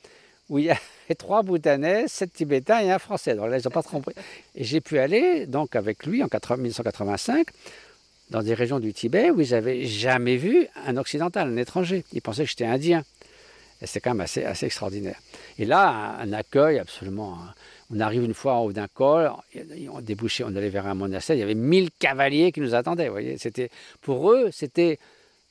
[0.49, 0.77] où il y a
[1.17, 3.35] trois Bhoutanais, sept Tibétains et un Français.
[3.35, 4.11] Donc là, ils n'ont pas trompé.
[4.55, 7.47] Et j'ai pu aller donc avec lui en 1985
[8.31, 12.03] dans des régions du Tibet où ils n'avaient jamais vu un occidental, un étranger.
[12.13, 13.03] Ils pensaient que j'étais indien.
[13.81, 15.19] Et c'est quand même assez, assez, extraordinaire.
[15.57, 17.37] Et là, un, un accueil absolument.
[17.91, 19.31] On arrive une fois en haut d'un col,
[19.91, 23.07] on débouchait, on allait vers un monastère, il y avait mille cavaliers qui nous attendaient.
[23.07, 23.69] Vous voyez, c'était
[24.01, 24.99] pour eux, c'était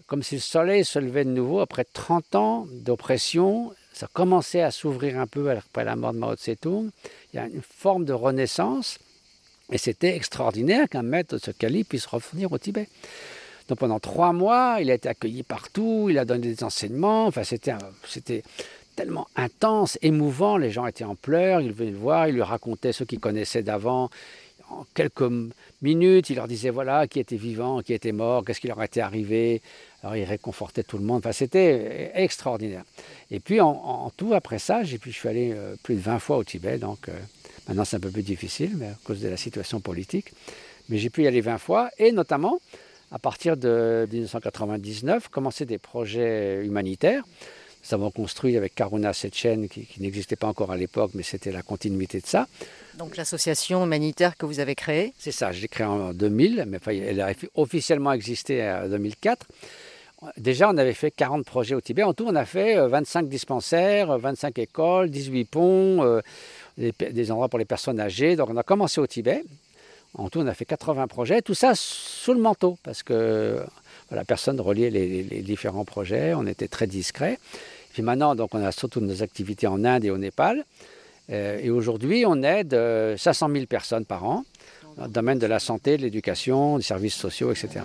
[0.06, 3.72] comme si le soleil se levait de nouveau après 30 ans d'oppression.
[3.92, 6.90] Ça commençait à s'ouvrir un peu après la mort de Mao Tse-tung.
[7.32, 8.98] Il y a une forme de renaissance.
[9.70, 12.88] Et c'était extraordinaire qu'un maître de ce calibre puisse revenir au Tibet.
[13.68, 17.26] Donc pendant trois mois, il a été accueilli partout, il a donné des enseignements.
[17.26, 17.74] Enfin, c'était,
[18.06, 18.42] c'était
[18.98, 20.56] tellement intense, émouvant.
[20.56, 23.62] Les gens étaient en pleurs, ils venaient le voir, il lui racontait ceux qu'il connaissait
[23.62, 24.10] d'avant.
[24.70, 25.30] En quelques
[25.82, 29.00] minutes, il leur disait voilà qui était vivant, qui était mort, qu'est-ce qui leur était
[29.00, 29.62] arrivé.
[30.02, 31.18] Alors il réconfortait tout le monde.
[31.18, 32.82] Enfin, c'était extraordinaire.
[33.30, 36.36] Et puis en, tout, après ça, j'ai je suis allé euh, plus de 20 fois
[36.36, 36.78] au Tibet.
[36.78, 37.12] Donc euh,
[37.68, 40.32] maintenant, c'est un peu plus difficile, mais à cause de la situation politique.
[40.88, 42.60] Mais j'ai pu y aller 20 fois, et notamment
[43.12, 47.22] à partir de 1999, commencer des projets humanitaires.
[47.84, 51.52] Nous avons construit avec Karuna cette chaîne qui, n'existait pas encore à l'époque, mais c'était
[51.52, 52.46] la continuité de ça.
[52.98, 56.78] Donc l'association humanitaire que vous avez créée C'est ça, je l'ai créée en 2000, mais
[56.86, 59.46] elle a officiellement existé en 2004.
[60.36, 62.02] Déjà, on avait fait 40 projets au Tibet.
[62.02, 66.20] En tout, on a fait 25 euh, dispensaires, 25 écoles, 18 ponts, euh,
[66.76, 68.34] des, endroits pour les personnes âgées.
[68.34, 69.44] Donc, on a commencé au Tibet.
[70.14, 71.40] En tout, on a fait 80 projets.
[71.40, 73.62] Tout ça sous le manteau, parce que
[74.10, 76.34] la personne reliait les, différents projets.
[76.34, 77.38] On était très discret.
[77.92, 80.64] Puis maintenant, donc, on a surtout nos activités en Inde et au Népal.
[81.30, 82.76] Euh, et aujourd'hui, on aide
[83.16, 84.44] 500 000 personnes par an
[84.96, 87.80] dans le domaine de la santé, de l'éducation, des services sociaux, etc.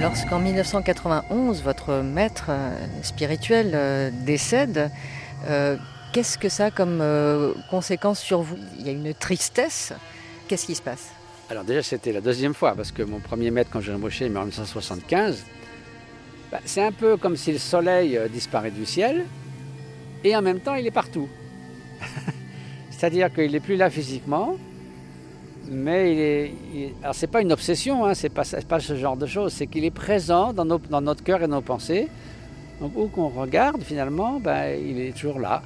[0.00, 4.90] lorsqu'en 1991, votre maître euh, spirituel euh, décède,
[5.46, 5.76] euh,
[6.12, 7.04] qu'est-ce que ça a comme
[7.70, 8.56] conséquence sur vous?
[8.78, 9.92] Il y a une tristesse.
[10.48, 11.10] Qu'est-ce qui se passe?
[11.50, 14.28] Alors déjà, c'était la deuxième fois, parce que mon premier maître, quand j'ai embauché, en
[14.30, 15.44] 1975,
[16.50, 19.26] bah, c'est un peu comme si le soleil disparaît du ciel,
[20.24, 21.28] et en même temps, il est partout.
[22.90, 24.56] C'est-à-dire qu'il n'est plus là physiquement,
[25.70, 29.26] mais il est, alors c'est pas une obsession, hein, c'est pas, pas ce genre de
[29.26, 32.08] choses, c'est qu'il est présent dans, dans notre cœur et nos pensées.
[32.80, 35.62] Donc où qu'on regarde finalement, ben, il est toujours là.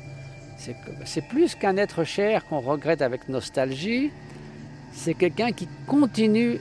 [1.04, 4.10] C'est plus qu'un être cher qu'on regrette avec nostalgie,
[4.92, 6.58] c'est quelqu'un qui continue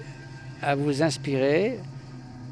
[0.61, 1.77] à vous inspirer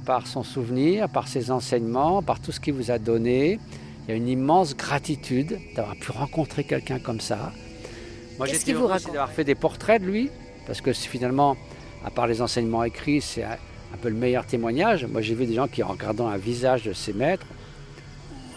[0.06, 3.60] par son souvenir, par ses enseignements, par tout ce qu'il vous a donné.
[4.04, 7.52] Il y a une immense gratitude d'avoir pu rencontrer quelqu'un comme ça.
[8.38, 10.30] Moi, j'ai d'avoir fait des portraits de lui
[10.66, 11.58] parce que finalement,
[12.06, 13.58] à part les enseignements écrits, c'est un,
[14.02, 15.06] peu le meilleur témoignage.
[15.06, 17.46] Moi, j'ai vu des gens qui, en regardant un visage de ces maîtres,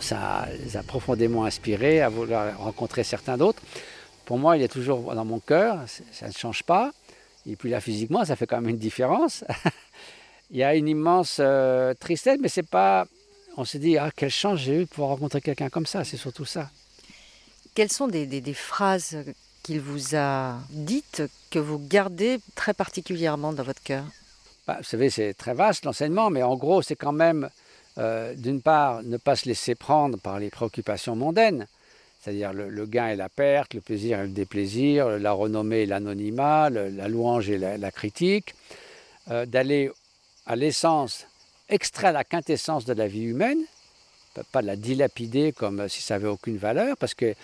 [0.01, 3.63] ça les a profondément inspirés à vouloir rencontrer certains d'autres.
[4.25, 5.79] Pour moi, il est toujours dans mon cœur,
[6.13, 6.93] ça ne change pas.
[7.47, 9.45] Et puis là, physiquement, ça fait quand même une différence.
[10.51, 13.07] il y a une immense euh, tristesse, mais c'est pas.
[13.57, 16.17] On se dit, ah, quelle chance j'ai eu de pouvoir rencontrer quelqu'un comme ça, c'est
[16.17, 16.71] surtout ça.
[17.75, 19.17] Quelles sont des, des phrases
[19.65, 24.05] qu'il vous a dites que vous gardez très particulièrement dans votre cœur?
[24.69, 27.49] Bah, Vous savez, c'est très vaste l'enseignement, mais en gros, c'est quand même,
[27.99, 31.67] euh, d'une part, ne pas se laisser prendre par les préoccupations mondaines,
[32.21, 36.71] c'est-à-dire le, gain et la perte, le plaisir et le déplaisir, la renommée et l'anonymat,
[36.71, 38.55] la louange et la, critique,
[39.31, 39.91] euh, d'aller
[40.47, 41.27] à l'essence,
[41.71, 43.59] extraire la quintessence de la vie humaine,
[44.43, 47.35] pas la dilapider comme si ça avait aucune valeur, parce que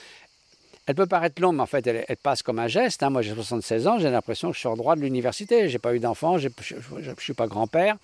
[0.91, 3.05] elle peut paraître longue, mais en fait, elle, passe comme un geste.
[3.05, 3.11] Hein.
[3.11, 5.69] Moi, j'ai 76 ans, j'ai l'impression que je suis en droit de l'université.
[5.69, 7.97] Je n'ai pas eu d'enfant, je ne suis pas grand-père.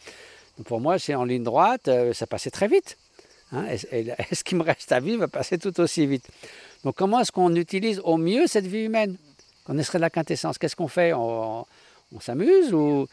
[0.67, 2.97] Pour moi, c'est en ligne droite, euh, ça passait très vite.
[3.51, 3.65] Hein.
[3.91, 6.29] Et, ce qui me reste à vivre va passer tout aussi vite.
[6.85, 9.17] Donc, comment est-ce qu'on utilise au mieux cette vie humaine?
[9.69, 10.57] On serait la quintessence.
[10.57, 11.13] Qu'est-ce qu'on fait?
[11.13, 11.67] On,
[12.21, 13.09] s'amuse ou,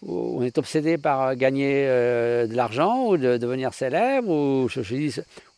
[0.00, 4.66] on est obsédé par gagner euh, de l'argent ou de devenir célèbre ou,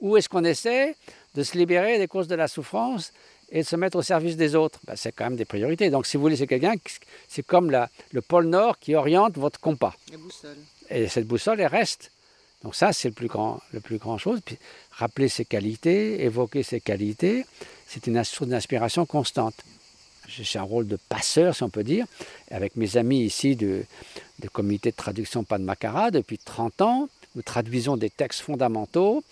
[0.00, 0.96] Où est-ce qu'on essaie
[1.36, 3.12] de se libérer des causes de la souffrance
[3.52, 4.80] et de se mettre au service des autres.
[4.84, 5.90] Ben, c'est quand même des priorités.
[5.90, 6.74] Donc si vous voulez, c'est quelqu'un,
[7.28, 9.94] c'est comme la, le pôle Nord qui oriente votre compas.
[10.10, 10.56] La boussole.
[10.90, 12.10] Et cette boussole, elle reste.
[12.64, 14.40] Donc ça, c'est le plus grand, le plus grand chose.
[14.44, 14.56] Puis
[14.92, 17.44] rappeler ses qualités, évoquer ses qualités,
[17.86, 19.54] c'est une source d'inspiration constante.
[20.28, 22.06] J'ai un rôle de passeur, si on peut dire,
[22.50, 23.84] avec mes amis ici du,
[24.38, 27.08] du comité de traduction Padmakara depuis 30 ans.
[27.34, 29.24] Nous traduisons des textes fondamentaux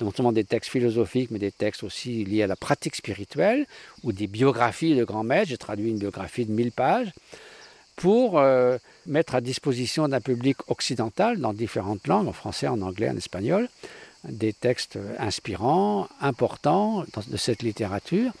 [0.00, 3.66] non seulement des textes philosophiques, mais des textes aussi liés à la pratique spirituelle,
[4.02, 5.48] ou des biographies de grands maîtres.
[5.50, 7.10] J'ai traduit une biographie de 1000 pages
[7.96, 13.10] pour euh, mettre à disposition d'un public occidental dans différentes langues, en français, en anglais,
[13.10, 13.68] en espagnol,
[14.24, 18.32] des textes inspirants, importants de cette littérature.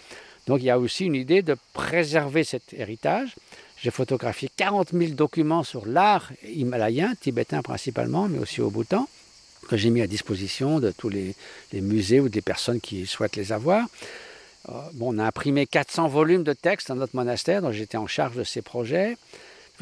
[0.46, 3.34] Donc il y a aussi une idée de préserver cet héritage.
[3.82, 9.08] J'ai photographié 40 000 documents sur l'art himalayen, tibétain principalement, mais aussi au Bhoutan
[9.68, 11.34] que j'ai mis à disposition de tous les,
[11.72, 13.86] musées ou des personnes qui souhaitent les avoir.
[14.68, 18.06] Euh, bon, on a imprimé 400 volumes de textes dans notre monastère, dont j'étais en
[18.06, 19.16] charge de ces projets.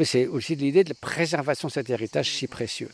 [0.05, 2.91] C'est aussi l'idée de la préservation de cet héritage si précieux.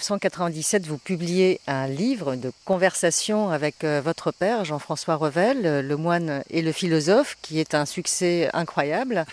[0.00, 5.96] 1997, vous publiez un livre de conversation avec euh, votre père, Jean-François Revel, euh, le
[5.98, 9.26] moine et le philosophe, qui est un succès incroyable.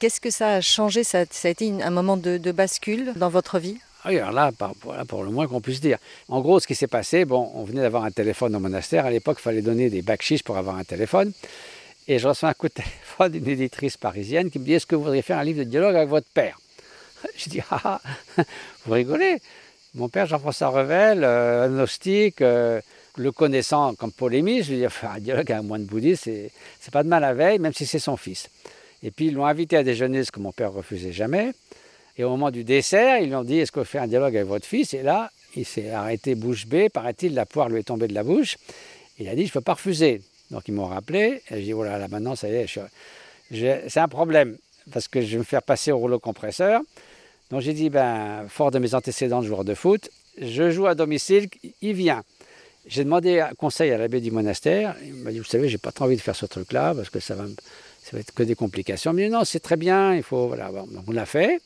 [0.00, 1.04] Qu'est-ce que ça a changé?
[1.04, 3.78] Ça, a été un moment de, bascule dans votre vie?
[4.02, 4.50] Ah oui, alors là,
[5.06, 5.98] pour le moins qu'on puisse dire.
[6.28, 9.06] En gros, ce qui s'est passé, bon, on venait d'avoir un téléphone au monastère.
[9.06, 11.32] À l'époque, il fallait donner des bakchis pour avoir un téléphone.
[12.08, 14.96] Et je reçois un coup de téléphone d'une éditrice parisienne qui me dit Est-ce que
[14.96, 16.58] vous voudriez faire un livre de dialogue avec votre père?
[17.36, 18.00] Je dis Ah,
[18.36, 18.42] ah
[18.86, 19.40] vous rigolez?
[19.94, 22.80] Mon père, Jean-François Revel, euh, agnostique, euh,
[23.16, 26.90] le connaissant comme polémiste, je lui dis Faire un dialogue avec un moine bouddhiste, c'est,
[26.92, 28.48] pas de mal à veille, même si c'est son fils.
[29.02, 31.50] Et puis ils l'ont invité à déjeuner, ce que mon père refusait jamais.
[32.16, 34.36] Et au moment du dessert, ils lui ont dit Est-ce que vous faites un dialogue
[34.36, 34.94] avec votre fils?
[34.94, 38.22] Et là, il s'est arrêté bouche bée, paraît-il, la poire lui est tombée de la
[38.22, 38.58] bouche.
[39.18, 40.22] Il a dit Je ne peux pas refuser.
[40.52, 41.42] Donc ils m'ont rappelé.
[41.50, 44.56] Et j'ai dit Voilà, là maintenant, ça y est, c'est un problème
[44.92, 46.80] parce que je vais me faire passer au rouleau compresseur.
[47.50, 50.10] Donc j'ai dit, ben, fort de mes antécédents de joueur de foot,
[50.40, 51.48] je joue à domicile,
[51.82, 52.22] il vient.
[52.86, 54.96] J'ai demandé conseil à l'abbé du monastère.
[55.04, 57.20] Il m'a dit, vous savez, j'ai pas trop envie de faire ce truc-là parce que
[57.20, 57.44] ça va,
[58.02, 59.12] ça va être que des complications.
[59.12, 60.70] Mais non, c'est très bien, il faut, voilà.
[60.70, 61.60] donc on l'a fait.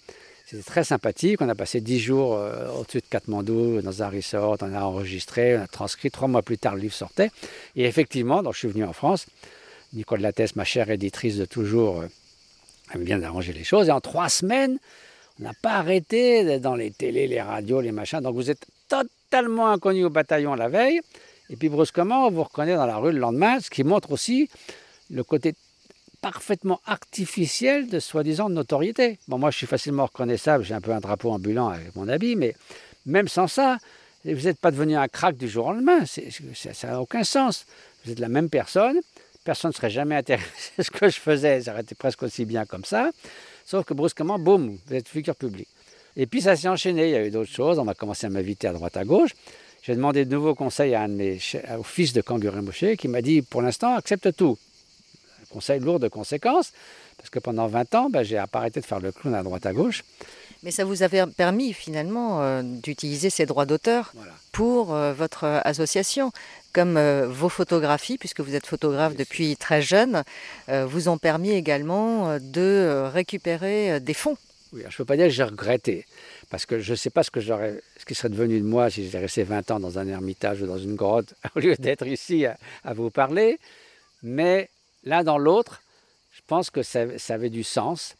[0.46, 1.40] C'était très sympathique.
[1.40, 4.58] On a passé dix jours euh, au-dessus de Katmandou, dans un resort.
[4.60, 6.10] On a enregistré, on a transcrit.
[6.10, 7.30] Trois mois plus tard, le livre sortait.
[7.76, 9.26] Et effectivement, donc je suis venu en France.
[9.94, 12.06] Nicole Lattès, ma chère éditrice de toujours, euh,
[12.94, 13.88] aime bien d'arranger les choses.
[13.88, 14.78] Et en trois semaines,
[15.40, 18.20] on n'a pas arrêté dans les télés, les radios, les machins.
[18.20, 21.00] Donc vous êtes totalement inconnu au bataillon la veille.
[21.50, 24.48] Et puis brusquement, on vous reconnaît dans la rue le lendemain, ce qui montre aussi
[25.10, 25.54] le côté
[26.20, 29.18] parfaitement artificiel de soi-disant notoriété.
[29.28, 32.34] Bon, moi, je suis facilement reconnaissable, j'ai un peu un drapeau ambulant avec mon habit,
[32.34, 32.54] mais
[33.04, 33.76] même sans ça,
[34.24, 36.06] vous n'êtes pas devenu un crack du jour au lendemain.
[36.06, 37.66] ça n'a aucun sens.
[38.04, 39.00] Vous êtes la même personne,
[39.44, 42.64] personne ne serait jamais intéressé à ce que je faisais, ça aurait presque aussi bien
[42.64, 43.10] comme ça.
[43.64, 45.68] Sauf que brusquement, boum, vous êtes figure publique.
[46.16, 48.31] Et puis ça s'est enchaîné, il y a eu d'autres choses, on va commencer à
[48.31, 49.35] m'inviter à droite à gauche.
[49.83, 51.38] J'ai demandé de nouveaux conseils à un de mes,
[51.79, 54.57] au fils de Kangurin Moshe qui m'a dit pour l'instant, accepte tout.
[55.42, 56.72] Un conseil lourd de conséquences,
[57.18, 59.72] parce que pendant 20 ans, ben, j'ai arrêté de faire le clown à droite à
[59.72, 60.05] gauche.
[60.62, 64.14] Mais ça vous avait permis finalement euh, d'utiliser ces droits d'auteur
[64.53, 66.33] pour euh, votre association
[66.74, 70.24] comme euh, vos photographies, puisque vous êtes photographe depuis très jeune,
[70.68, 74.37] euh, vous ont permis également euh, de récupérer des fonds.
[74.72, 76.04] Oui, je ne peux pas dire que j'ai regretté,
[76.50, 79.04] parce que je ne sais pas ce, que ce qui serait devenu de moi si
[79.04, 82.44] j'étais resté 20 ans dans un ermitage ou dans une grotte, au lieu d'être ici
[82.44, 82.58] à,
[82.92, 83.60] vous parler.
[84.24, 84.68] Mais
[85.04, 85.80] l'un dans l'autre,
[86.32, 88.16] je pense que ça, avait du sens,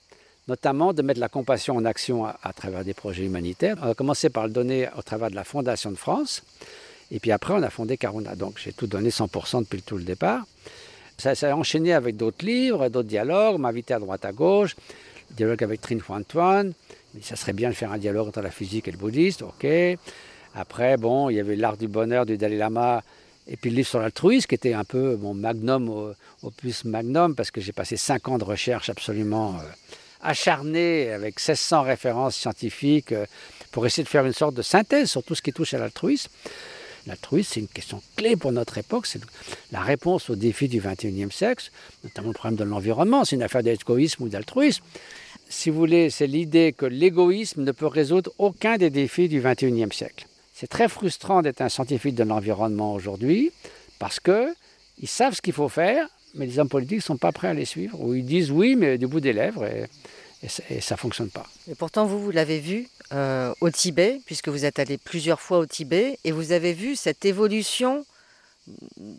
[0.47, 3.77] notamment de mettre la compassion en action à, à, travers des projets humanitaires.
[3.83, 6.45] On a commencé par le donner au travers de la Fondation de France.
[7.11, 8.35] Et puis après, on a fondé Caruna.
[8.35, 10.45] Donc j'ai tout donné 100% depuis tout le départ.
[11.19, 14.75] Ça s'est enchaîné avec d'autres livres, d'autres dialogues, m'inviter à droite à gauche,
[15.31, 16.73] dialogue avec Trin Antoine.
[17.15, 19.67] Mais ça serait bien de faire un dialogue entre la physique et le bouddhiste, ok.
[20.57, 23.03] Après, bon, il y avait l'art du bonheur du Dalai Lama
[23.47, 27.51] et puis le livre sur l'altruisme qui était un peu mon magnum opus magnum parce
[27.51, 29.63] que j'ai passé cinq ans de recherche absolument euh,
[30.23, 33.27] acharnée avec 1600 références scientifiques euh,
[33.71, 36.31] pour essayer de faire une sorte de synthèse sur tout ce qui touche à l'altruisme.
[37.07, 39.07] L'altruisme, c'est une question clé pour notre époque.
[39.07, 39.21] C'est
[39.73, 41.71] la réponse aux défis du XXIe siècle,
[42.03, 43.25] notamment le problème de l'environnement.
[43.25, 44.83] C'est une affaire d'égoïsme ou d'altruisme.
[45.49, 49.93] Si vous voulez, c'est l'idée que l'égoïsme ne peut résoudre aucun des défis du XXIe
[49.93, 50.27] siècle.
[50.55, 53.53] C'est très frustrant d'être un scientifique de l'environnement aujourd'hui
[53.99, 54.55] parce que
[55.01, 57.55] ils savent ce qu'il faut faire, mais les hommes politiques ne sont pas prêts à
[57.55, 59.69] les suivre, ou ils disent oui, mais du bout des lèvres,
[60.71, 61.47] et ça ne fonctionne pas.
[61.71, 65.59] Et pourtant, vous, vous l'avez vu, euh, au Tibet, puisque vous êtes allé plusieurs fois
[65.59, 68.05] au Tibet, et vous avez vu cette évolution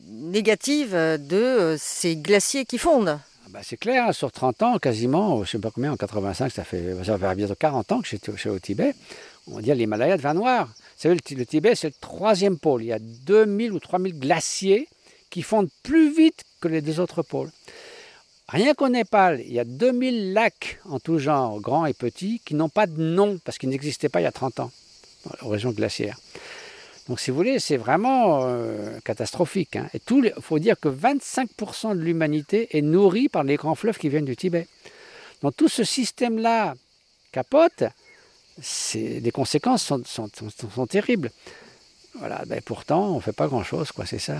[0.09, 3.19] négative de euh, ces glaciers qui fondent.
[3.45, 5.97] Ah bah, c'est clair, hein, sur 30 ans, quasiment, je ne sais pas combien, en
[5.97, 8.95] 85, ça fait, ça fait bientôt 40 ans que j'étais au Tibet,
[9.47, 10.67] on dire l'Himalaya devient noir.
[10.67, 12.83] Vous savez, le, Tibet, c'est le troisième pôle.
[12.83, 14.87] Il y a 2000 ou 3000 glaciers
[15.29, 17.51] qui fondent plus vite que les deux autres pôles.
[18.55, 22.55] Rien qu'au Népal, il y a 2000 lacs en tout genre, grands et petits, qui
[22.55, 24.71] n'ont pas de nom parce qu'ils n'existaient pas il y a 30 ans,
[25.41, 26.17] aux régions glaciaires.
[27.09, 29.75] Donc, si vous voulez, c'est vraiment euh, catastrophique.
[29.75, 29.89] Hein.
[29.93, 34.07] Et il faut dire que 25% de l'humanité est nourrie par les grands fleuves qui
[34.07, 34.69] viennent du Tibet.
[35.41, 36.75] Donc, tout ce système-là
[37.33, 37.83] capote.
[38.93, 41.29] Les conséquences sont, sont, terribles.
[42.17, 44.37] Voilà, ben, pourtant, on ne fait pas grand-chose, quoi, c'est ça.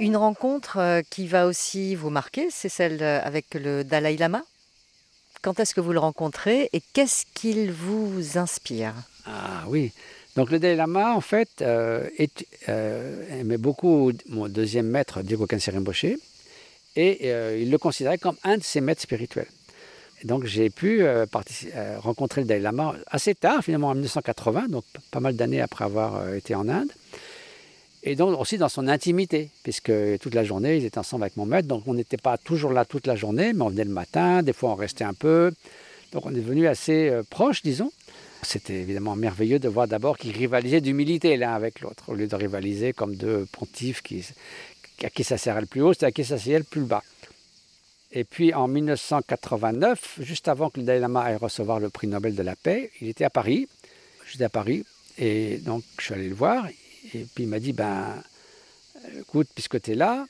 [0.00, 4.42] Une rencontre euh, qui va aussi vous marquer, c'est celle euh, avec le Dalai Lama.
[5.42, 8.94] Quand est-ce que vous le rencontrez et qu'est-ce qu'il vous inspire?
[9.26, 9.92] Ah oui,
[10.34, 12.08] donc le Dalai Lama, en fait, euh,
[13.30, 16.06] aimait beaucoup mon deuxième maître, Diego Khyentse Rinpoche,
[16.96, 19.46] et il le considérait comme un de ses maîtres spirituels.
[20.24, 21.04] donc j'ai pu
[21.98, 26.32] rencontrer le Dalai Lama assez tard, finalement en 1980, donc pas mal d'années après avoir
[26.34, 26.90] été en Inde
[28.08, 31.44] et donc aussi dans son intimité, puisque toute la journée, ils étaient ensemble avec mon
[31.44, 34.42] maître, donc on n'était pas toujours là toute la journée, mais on venait le matin,
[34.42, 35.52] des fois on restait un peu,
[36.12, 37.92] donc on est devenu assez euh, proches, disons.
[38.40, 42.34] C'était évidemment merveilleux de voir d'abord qu'ils rivalisaient d'humilité l'un avec l'autre, au lieu de
[42.34, 44.24] rivaliser comme deux pontifs qui,
[45.04, 47.02] à qui ça serrait le plus haut, c'était à qui ça serrait le plus bas.
[48.12, 52.34] Et puis en 1989, juste avant que le Dalai Lama aille recevoir le prix Nobel
[52.34, 53.68] de la paix, il était à Paris,
[54.26, 54.86] j'étais à Paris,
[55.18, 56.68] et donc je suis allé le voir,
[57.14, 58.22] et puis il m'a dit, ben,
[59.20, 60.26] écoute, puisque tu es là,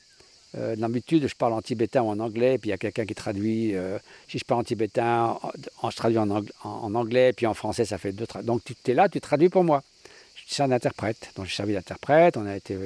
[0.57, 3.15] euh, d'habitude je parle en tibétain ou en anglais, puis il y a quelqu'un qui
[3.15, 3.77] traduit.
[3.77, 3.99] Euh,
[4.29, 5.39] si je parle en tibétain,
[5.83, 9.21] je traduis en, anglais, puis en français, ça fait deux Donc tu es là, tu
[9.21, 9.83] traduis pour moi.
[10.35, 11.33] Je suis un interprète.
[11.37, 12.79] Donc j'ai servi d'interprète, on a été,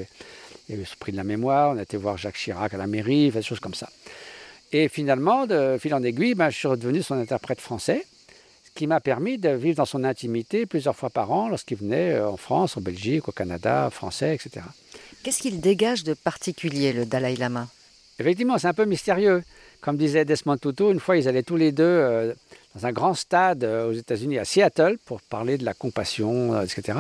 [0.69, 2.77] il a eu ce prix de la mémoire, on a été voir Jacques Chirac à
[2.77, 3.89] la mairie, des choses comme ça.
[4.73, 8.05] Et finalement, de fil en aiguille, ben, je suis redevenu son interprète français
[8.75, 12.29] qui m'a permis de vivre dans son intimité plusieurs fois par an lorsqu'il venait euh,
[12.29, 14.65] en France, en Belgique, au Canada, français, etc.
[15.23, 17.69] Qu'est-ce qu'il dégage de particulier, le Dalai Lama?
[18.19, 19.43] Effectivement, c'est un peu mystérieux.
[19.81, 22.35] Comme disait Desmond Tutu, une fois, ils allaient tous les deux euh,
[22.75, 26.99] dans un grand stade euh, aux États-Unis, à Seattle, pour parler de la compassion, etc.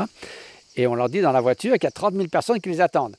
[0.76, 2.80] Et on leur dit dans la voiture qu'il y a 30 000 personnes qui les
[2.80, 3.16] attendent.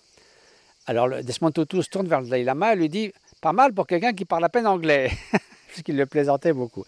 [0.86, 3.88] Alors Desmond Tutu se tourne vers le Dalai Lama et lui dit Pas mal pour
[3.88, 5.12] quelqu'un qui parle à peine anglais,
[5.68, 6.86] puisqu'il le plaisantait beaucoup.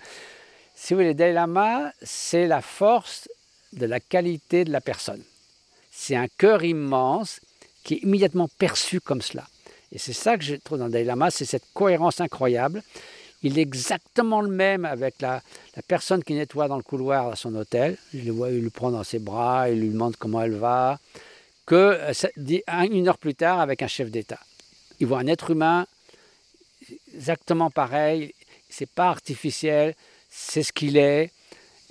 [0.76, 3.30] Si vous voulez, le Dalai Lama, c'est la force
[3.74, 5.24] de la qualité de la personne.
[5.92, 7.40] C'est un cœur immense
[7.84, 9.46] qui est immédiatement perçu comme cela.
[9.92, 12.84] Et c'est ça que je trouve dans le Dalai Lama, c'est cette cohérence incroyable.
[13.44, 15.42] Il est exactement le même avec la,
[15.88, 17.98] personne qui nettoie dans le couloir à son hôtel.
[18.14, 21.00] Je le vois, il le prend dans ses bras, il lui demande comment elle va,
[21.66, 24.40] que euh, une heure plus tard avec un chef d'État.
[25.00, 25.86] Il voit un être humain
[27.14, 28.34] exactement pareil,
[28.70, 29.96] c'est pas artificiel,
[30.36, 31.32] c'est ce qu'il est.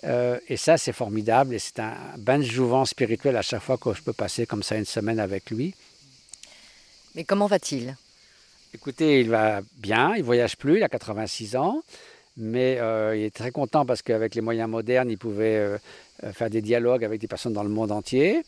[0.04, 1.54] Euh, et ça, c'est formidable.
[1.54, 4.62] Et c'est un bain de jouvence spirituel à chaque fois que je peux passer comme
[4.62, 5.74] ça une semaine avec lui.
[7.14, 7.96] Mais comment va-t-il?
[8.74, 10.14] Écoutez, il va bien.
[10.16, 10.76] Il voyage plus.
[10.76, 11.82] Il a 86 ans.
[12.36, 15.78] Mais euh, il est très content parce qu'avec les moyens modernes, il pouvait euh,
[16.32, 18.42] faire des dialogues avec des personnes dans le monde entier.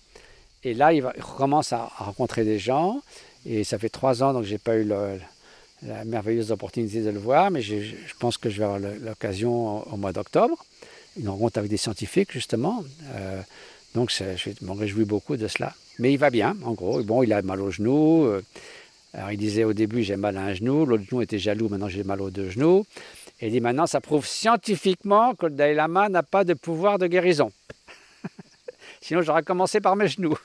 [0.65, 3.01] Et là, il, va, recommence à, rencontrer des gens.
[3.47, 5.21] Et ça fait trois ans, donc j'ai pas eu le,
[5.87, 9.97] la merveilleuse opportunité de le voir, mais je, pense que je vais avoir l'occasion au,
[9.97, 10.65] mois d'octobre.
[11.19, 12.85] Une rencontre avec des scientifiques, justement.
[13.15, 13.41] Euh,
[13.95, 15.75] donc, je m'en réjouis beaucoup de cela.
[15.99, 17.03] Mais il va bien, en gros.
[17.03, 18.25] Bon, il a mal au genou.
[18.25, 18.43] Euh,
[19.15, 20.85] alors, il disait au début, j'ai mal à un genou.
[20.85, 22.85] L'autre genou était jaloux, maintenant j'ai mal aux deux genoux.
[23.41, 26.99] Et il dit maintenant, ça prouve scientifiquement que le Dalai Lama n'a pas de pouvoir
[26.99, 27.51] de guérison.
[29.01, 30.37] Sinon, j'aurais commencé par mes genoux.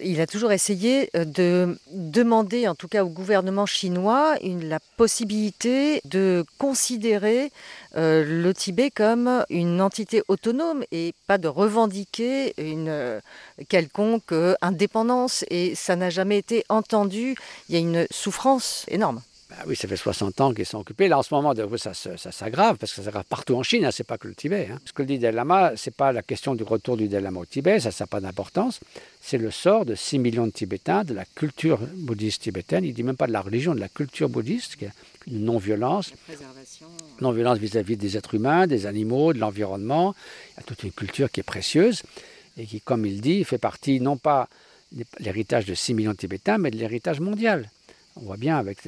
[0.00, 6.00] Il a toujours essayé euh, de demander, en tout cas au gouvernement chinois, la possibilité
[6.04, 7.52] de considérer
[7.94, 13.20] euh, le Tibet comme une entité autonome et pas de revendiquer une euh,
[13.68, 15.44] quelconque indépendance.
[15.48, 17.36] Et ça n'a jamais été entendu.
[17.68, 19.22] Il y a une souffrance énorme.
[19.56, 21.06] Bah oui, ça fait 60 ans qu'ils sont occupés.
[21.06, 23.90] Là, en ce moment, ça, ça, s'aggrave, parce que ça s'aggrave partout en Chine, hein,
[23.92, 24.68] c'est pas que le Tibet.
[24.72, 24.80] Hein.
[24.84, 27.44] Ce que dit Dalai Lama, c'est pas la question du retour du Dalai Lama au
[27.44, 28.80] Tibet, ça n'a pas d'importance.
[29.20, 32.84] C'est le sort de 6 millions de Tibétains, de la culture bouddhiste tibétaine.
[32.84, 34.92] Il dit même pas de la religion, de la culture bouddhiste, qui est
[35.28, 36.12] une non-violence.
[37.20, 40.16] Non-violence vis-à-vis des êtres humains, des animaux, de l'environnement.
[40.52, 42.02] Il y a toute une culture qui est précieuse
[42.56, 44.48] et qui, comme il dit, fait partie non pas
[44.90, 47.70] de l'héritage de 6 millions de Tibétains, mais de l'héritage mondial.
[48.16, 48.86] On voit bien avec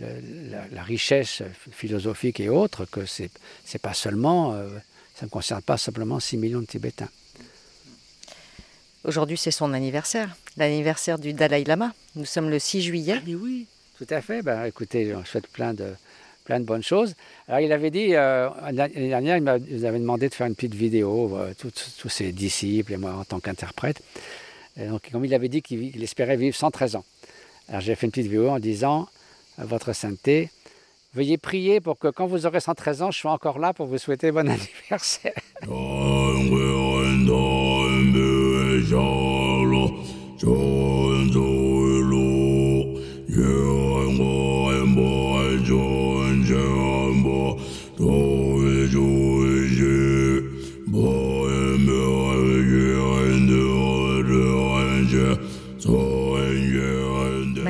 [0.00, 3.30] la, richesse philosophique et autres, que c'est
[3.72, 4.68] n'est pas seulement, euh,
[5.14, 7.08] ça ne concerne pas simplement 6 millions de Tibétains.
[9.04, 11.92] Aujourd'hui, c'est son anniversaire, l'anniversaire du Dalai Lama.
[12.14, 13.16] Nous sommes le 6 juillet.
[13.18, 14.42] Ah, oui, tout à fait.
[14.42, 15.94] Ben, écoutez, je souhaite plein de,
[16.44, 17.14] plein de bonnes choses.
[17.46, 20.74] Alors, il avait dit, euh, l'année dernière, il nous avait demandé de faire une petite
[20.74, 24.02] vidéo, euh, tous ses disciples et moi en tant qu'interprète.
[24.76, 27.04] Donc, comme il avait dit qu'il espérait vivre 113 ans.
[27.68, 29.08] Alors, j'ai fait une petite vidéo en disant
[29.64, 30.50] votre sainteté.
[31.14, 33.98] Veuillez prier pour que quand vous aurez 113 ans, je sois encore là pour vous
[33.98, 35.32] souhaiter bon anniversaire.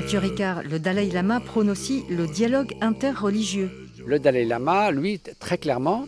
[0.09, 3.71] Mathieu Ricard, le Dalai Lama prône aussi le dialogue interreligieux.
[4.07, 6.07] Le Dalai Lama, lui, très clairement,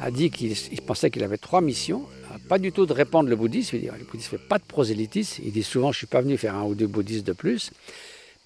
[0.00, 0.54] a dit qu'il
[0.86, 2.06] pensait qu'il avait trois missions.
[2.48, 3.74] Pas du tout de répandre le bouddhisme.
[3.74, 5.42] Il dit le bouddhisme ne fait pas de prosélytisme.
[5.44, 7.72] Il dit souvent je ne suis pas venu faire un ou deux bouddhistes de plus.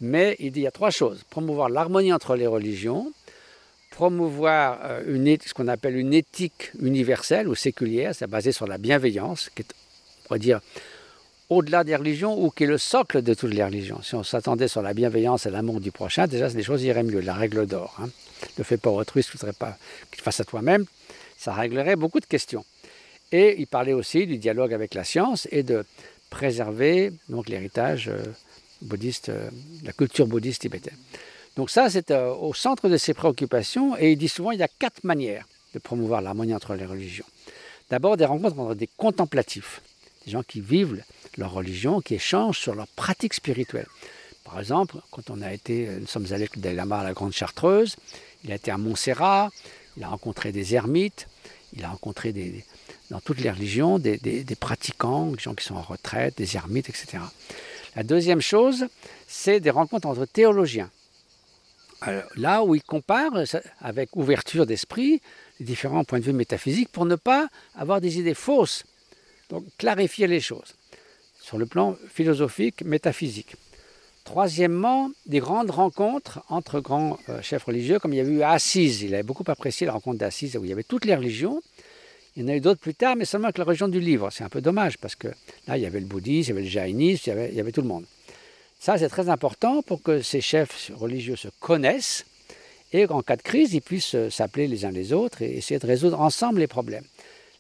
[0.00, 3.12] Mais il dit il y a trois choses promouvoir l'harmonie entre les religions,
[3.90, 9.50] promouvoir euh, ce qu'on appelle une éthique universelle ou séculière, c'est basé sur la bienveillance,
[9.54, 9.66] qui est,
[10.22, 10.62] on pourrait dire,
[11.48, 14.02] au-delà des religions ou qui est le socle de toutes les religions.
[14.02, 17.20] Si on s'attendait sur la bienveillance et l'amour du prochain, déjà les choses iraient mieux,
[17.20, 17.96] la règle d'or.
[18.00, 18.08] Hein.
[18.58, 19.78] Ne fais pas autrui ce que pas
[20.10, 20.86] qu'il fasse à toi-même,
[21.38, 22.64] ça réglerait beaucoup de questions.
[23.32, 25.84] Et il parlait aussi du dialogue avec la science et de
[26.30, 28.22] préserver donc l'héritage euh,
[28.82, 29.50] bouddhiste, euh,
[29.84, 30.96] la culture bouddhiste tibétaine.
[31.56, 34.62] Donc ça, c'est euh, au centre de ses préoccupations et il dit souvent il y
[34.62, 37.24] a quatre manières de promouvoir l'harmonie entre les religions.
[37.90, 39.80] D'abord, des rencontres entre des contemplatifs,
[40.26, 41.02] des gens qui vivent
[41.38, 43.88] leur religion, qui échangent sur leurs pratiques spirituelles.
[44.44, 47.12] Par exemple, quand on a été, nous sommes allés avec le Dalai Lama à la
[47.12, 47.96] Grande Chartreuse,
[48.44, 49.50] il a été à Montserrat,
[49.96, 51.26] il a rencontré des ermites,
[51.72, 52.32] il a rencontré
[53.10, 54.18] dans toutes les religions des,
[54.58, 57.18] pratiquants, des gens qui sont en retraite, des ermites, etc.
[57.94, 58.86] La deuxième chose,
[59.26, 60.90] c'est des rencontres entre théologiens.
[62.36, 63.32] là où il compare
[63.80, 65.20] avec ouverture d'esprit
[65.58, 68.84] les différents points de vue métaphysiques pour ne pas avoir des idées fausses.
[69.50, 70.74] Donc clarifier les choses
[71.40, 73.54] sur le plan philosophique, métaphysique.
[74.24, 78.50] Troisièmement, des grandes rencontres entre grands euh, chefs religieux, comme il y a eu à
[78.50, 79.02] Assise.
[79.02, 81.62] Il avait beaucoup apprécié la rencontre d'Assise, où il y avait toutes les religions.
[82.34, 84.30] Il y en a eu d'autres plus tard, mais seulement avec la religion du livre.
[84.30, 85.28] C'est un peu dommage, parce que
[85.68, 87.54] là, il y avait le bouddhisme, il y avait le jaïnisme, il y avait, il
[87.54, 88.04] y avait tout le monde.
[88.80, 92.26] Ça, c'est très important pour que ces chefs religieux se connaissent
[92.92, 95.78] et qu'en cas de crise, ils puissent euh, s'appeler les uns les autres et essayer
[95.78, 97.04] de résoudre ensemble les problèmes.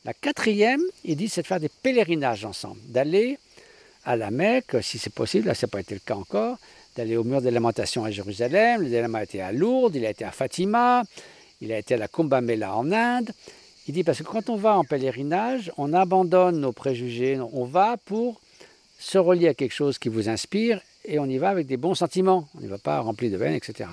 [0.06, 3.40] La quatrième, il dit, c'est de faire des pèlerinages ensemble, d'aller
[4.04, 6.58] à la Mecque, si c'est possible, là ça n'a pas été le cas encore,
[6.94, 8.82] d'aller au mur des lamentations à Jérusalem.
[8.82, 11.02] Le Dalai a été à Lourdes, il a été à Fatima,
[11.60, 13.32] il a été à la Kumbh en Inde.
[13.88, 17.96] Il dit parce que quand on va en pèlerinage, on abandonne nos préjugés, on va
[17.96, 18.40] pour
[19.00, 21.96] se relier à quelque chose qui vous inspire et on y va avec des bons
[21.96, 22.46] sentiments.
[22.56, 23.90] On n'y va pas rempli de veine, etc.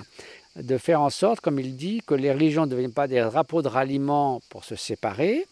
[0.54, 3.62] De faire en sorte, comme il dit, que les religions ne deviennent pas des drapeaux
[3.62, 5.48] de ralliement pour se séparer,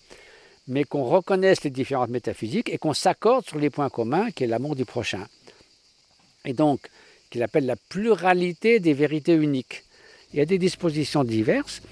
[0.68, 4.46] mais qu'on reconnaisse les différentes métaphysiques et qu'on s'accorde sur les points communs, qui est
[4.46, 5.26] l'amour du prochain.
[6.44, 6.80] Et donc,
[7.30, 9.84] qu'il appelle la pluralité des vérités uniques.
[10.32, 11.82] Il y a des dispositions diverses.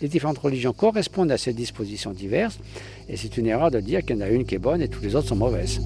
[0.00, 2.58] Les différentes religions correspondent à ces dispositions diverses.
[3.08, 4.88] Et c'est une erreur de dire qu'il y en a une qui est bonne et
[4.88, 5.80] toutes les autres sont mauvaises.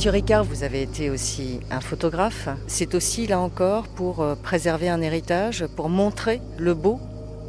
[0.00, 2.48] Mathieu Ricard, vous avez été aussi un photographe.
[2.68, 6.98] C'est aussi, là encore, pour euh, préserver un héritage, pour montrer le beau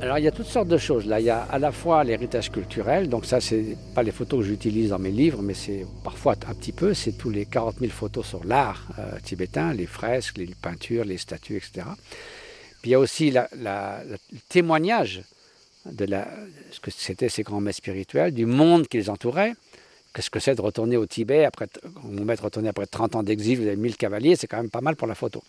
[0.01, 1.05] alors il y a toutes sortes de choses.
[1.05, 4.41] Là, il y a à la fois l'héritage culturel, donc ça c'est pas les photos
[4.41, 7.77] que j'utilise dans mes livres, mais c'est parfois un petit peu, c'est tous les 40
[7.79, 11.85] 000 photos sur l'art euh, tibétain, les fresques, les peintures, les statues, etc.
[12.81, 14.17] Puis il y a aussi le
[14.49, 15.21] témoignage
[15.85, 16.05] de
[16.71, 19.53] ce que c'était ces grands maîtres spirituels, du monde qui les entourait.
[20.14, 23.59] Qu'est-ce que c'est de retourner au Tibet après, vous met retourner après 30 ans d'exil,
[23.59, 25.41] vous avez 1000 cavaliers, c'est quand même pas mal pour la photo.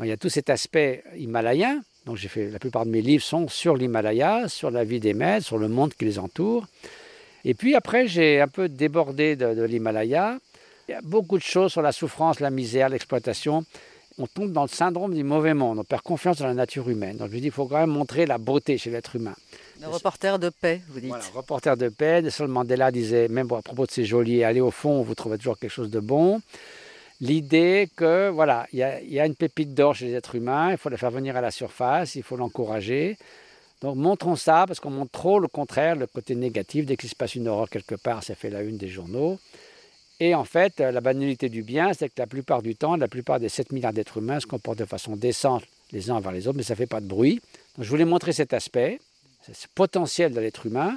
[0.00, 1.82] Il y a tout cet aspect himalayen.
[2.06, 5.12] Donc j'ai fait la plupart de mes livres sont sur l'Himalaya, sur la vie des
[5.12, 6.66] maîtres, sur le monde qui les entoure.
[7.44, 10.38] Et puis après, j'ai un peu débordé de, de l'Himalaya.
[10.88, 13.64] Il y a beaucoup de choses sur la souffrance, la misère, l'exploitation.
[14.22, 15.78] On tombe dans le syndrome du mauvais monde.
[15.78, 17.16] On perd confiance dans la nature humaine.
[17.16, 19.34] Donc je dis, il faut quand même montrer la beauté chez l'être humain.
[19.80, 21.08] Le reporter de paix, vous dites.
[21.08, 22.20] Voilà, reporter de paix.
[22.20, 25.58] Nelson Mandela disait, même à propos de ces jolis, allez au fond, vous trouvez toujours
[25.58, 26.42] quelque chose de bon.
[27.22, 30.90] L'idée que, voilà, il y, a une pépite d'or chez les êtres humains, il faut
[30.90, 33.16] la faire venir à la surface, il faut l'encourager.
[33.80, 36.84] Donc montrons ça, parce qu'on montre trop le contraire, le côté négatif.
[36.84, 39.38] Dès qu'il se passe une horreur quelque part, ça fait la une des journaux.
[40.20, 43.40] Et en fait, la banalité du bien, c'est que la plupart du temps, la plupart
[43.40, 46.58] des 7 milliards d'êtres humains se comportent de façon décente les uns envers les autres,
[46.58, 47.40] mais ça ne fait pas de bruit.
[47.76, 49.00] Donc je voulais montrer cet aspect
[49.52, 50.96] ce potentiel de l'être humain,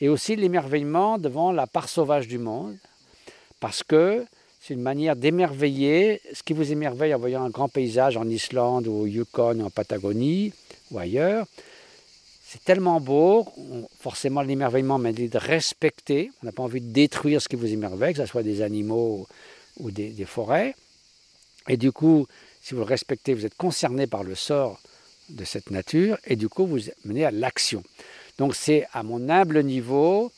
[0.00, 2.76] et aussi l'émerveillement devant la part sauvage du monde,
[3.60, 4.26] parce que
[4.60, 6.20] c'est une manière d'émerveiller.
[6.34, 9.66] Ce qui vous émerveille en voyant un grand paysage en Islande ou au Yukon ou
[9.66, 10.52] en Patagonie
[10.90, 11.46] ou ailleurs,
[12.48, 13.44] c'est tellement beau,
[13.98, 17.72] forcément l'émerveillement m'a dit de respecter, on n'a pas envie de détruire ce qui vous
[17.72, 19.26] émerveille, que ce soit des animaux
[19.80, 20.76] ou des, des forêts.
[21.68, 22.28] Et du coup,
[22.62, 24.80] si vous le respectez, vous êtes concerné par le sort
[25.28, 27.82] de cette nature et du coup, vous menez à l'action.
[28.38, 30.30] Donc c'est à mon humble niveau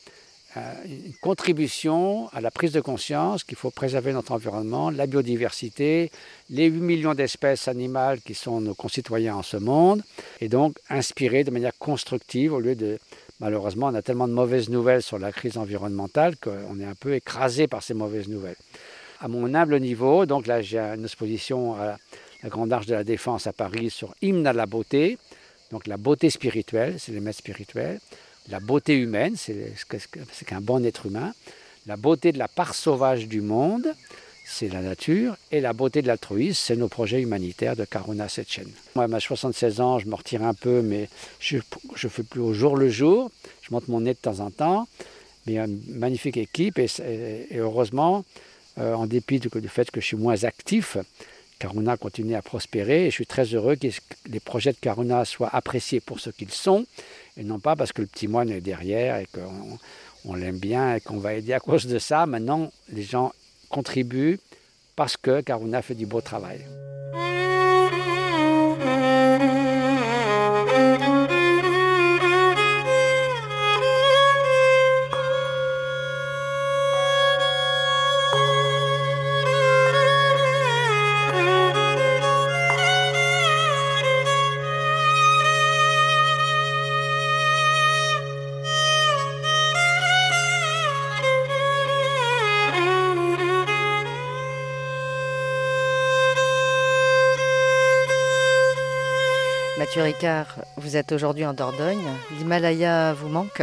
[0.55, 6.11] une contribution à la prise de conscience qu'il faut préserver notre environnement, la biodiversité,
[6.49, 10.01] les 8 millions d'espèces animales qui sont nos concitoyens en ce monde,
[10.41, 12.99] et donc inspirer de manière constructive au lieu de...
[13.39, 17.13] Malheureusement, on a tellement de mauvaises nouvelles sur la crise environnementale qu'on est un peu
[17.13, 18.57] écrasé par ces mauvaises nouvelles.
[19.21, 21.97] À mon humble niveau, donc là j'ai une exposition à
[22.43, 25.17] la Grande Arche de la Défense à Paris sur Hymne à la beauté,
[25.71, 27.99] donc la beauté spirituelle, c'est les maîtres spirituels
[28.47, 31.33] la beauté humaine, c'est qu'un bon être humain,
[31.85, 33.93] la beauté de la part sauvage du monde,
[34.45, 38.67] c'est la nature, et la beauté de l'altruisme, c'est nos projets humanitaires de Karuna Setchen.
[38.95, 41.07] Moi, à 76 ans, je me retire un peu, mais
[41.39, 43.31] je ne fais plus au jour le jour.
[43.61, 44.87] Je monte mon nez de temps en temps,
[45.45, 48.25] mais il y a une magnifique équipe, et, heureusement,
[48.79, 50.97] euh, en dépit du, fait que je suis moins actif,
[51.59, 53.87] Karuna continue à prospérer, et je suis très heureux que
[54.27, 56.85] les projets de Karuna soient appréciés pour ce qu'ils sont,
[57.37, 59.77] et non pas parce que le petit moine est derrière et qu'on
[60.25, 62.25] on, l'aime bien et qu'on va aider à cause de ça.
[62.25, 63.31] Maintenant, les gens
[63.69, 64.39] contribuent
[64.95, 66.65] parce que Karuna fait du beau travail.
[100.19, 102.03] Ricard, vous êtes aujourd'hui en Dordogne.
[102.37, 103.61] L'Himalaya vous manque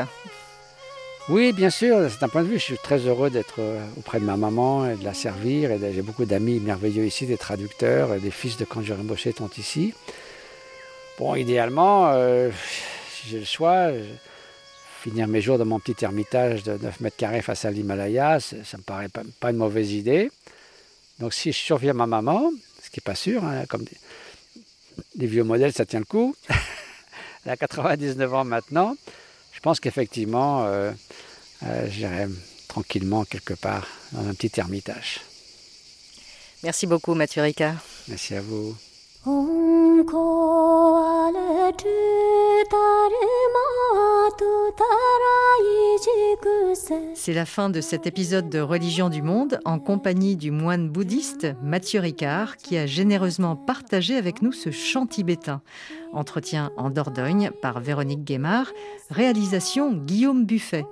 [1.29, 2.11] Oui, bien sûr.
[2.11, 4.89] C'est un point de vue, je suis très heureux d'être euh, auprès de ma maman
[4.89, 5.73] et de la servir.
[5.79, 9.93] J'ai beaucoup d'amis merveilleux ici, des traducteurs, des fils de Rinpoche sont ici.
[11.19, 12.51] Bon, idéalement, euh,
[13.11, 13.91] si j'ai le choix,
[15.03, 18.79] finir mes jours dans mon petit ermitage de 9 mètres carrés face à l'Himalaya, ça
[18.79, 20.31] me paraît pas, une mauvaise idée.
[21.19, 22.51] Donc si je surviens ma maman,
[22.83, 23.85] ce qui n'est pas sûr, hein, comme
[25.17, 26.35] vieux modèles, ça tient le coup.
[27.45, 28.97] Elle a 99 ans maintenant.
[29.53, 30.93] Je pense qu'effectivement, euh,
[31.65, 32.27] euh, j'irai
[32.69, 35.21] tranquillement quelque part dans un petit ermitage.
[36.63, 37.77] Merci beaucoup, Mathieu Ricard.
[38.09, 38.77] Merci à vous.
[47.15, 51.49] C'est la fin de cet épisode de Religion du Monde en compagnie du moine bouddhiste
[51.61, 55.61] Mathieu Ricard qui a généreusement partagé avec nous ce chant tibétain.
[56.13, 58.71] Entretien en Dordogne par Véronique Guémard,
[59.11, 60.85] réalisation Guillaume Buffet.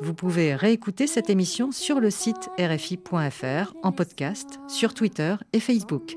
[0.00, 6.16] Vous pouvez réécouter cette émission sur le site rfi.fr, en podcast, sur Twitter et Facebook.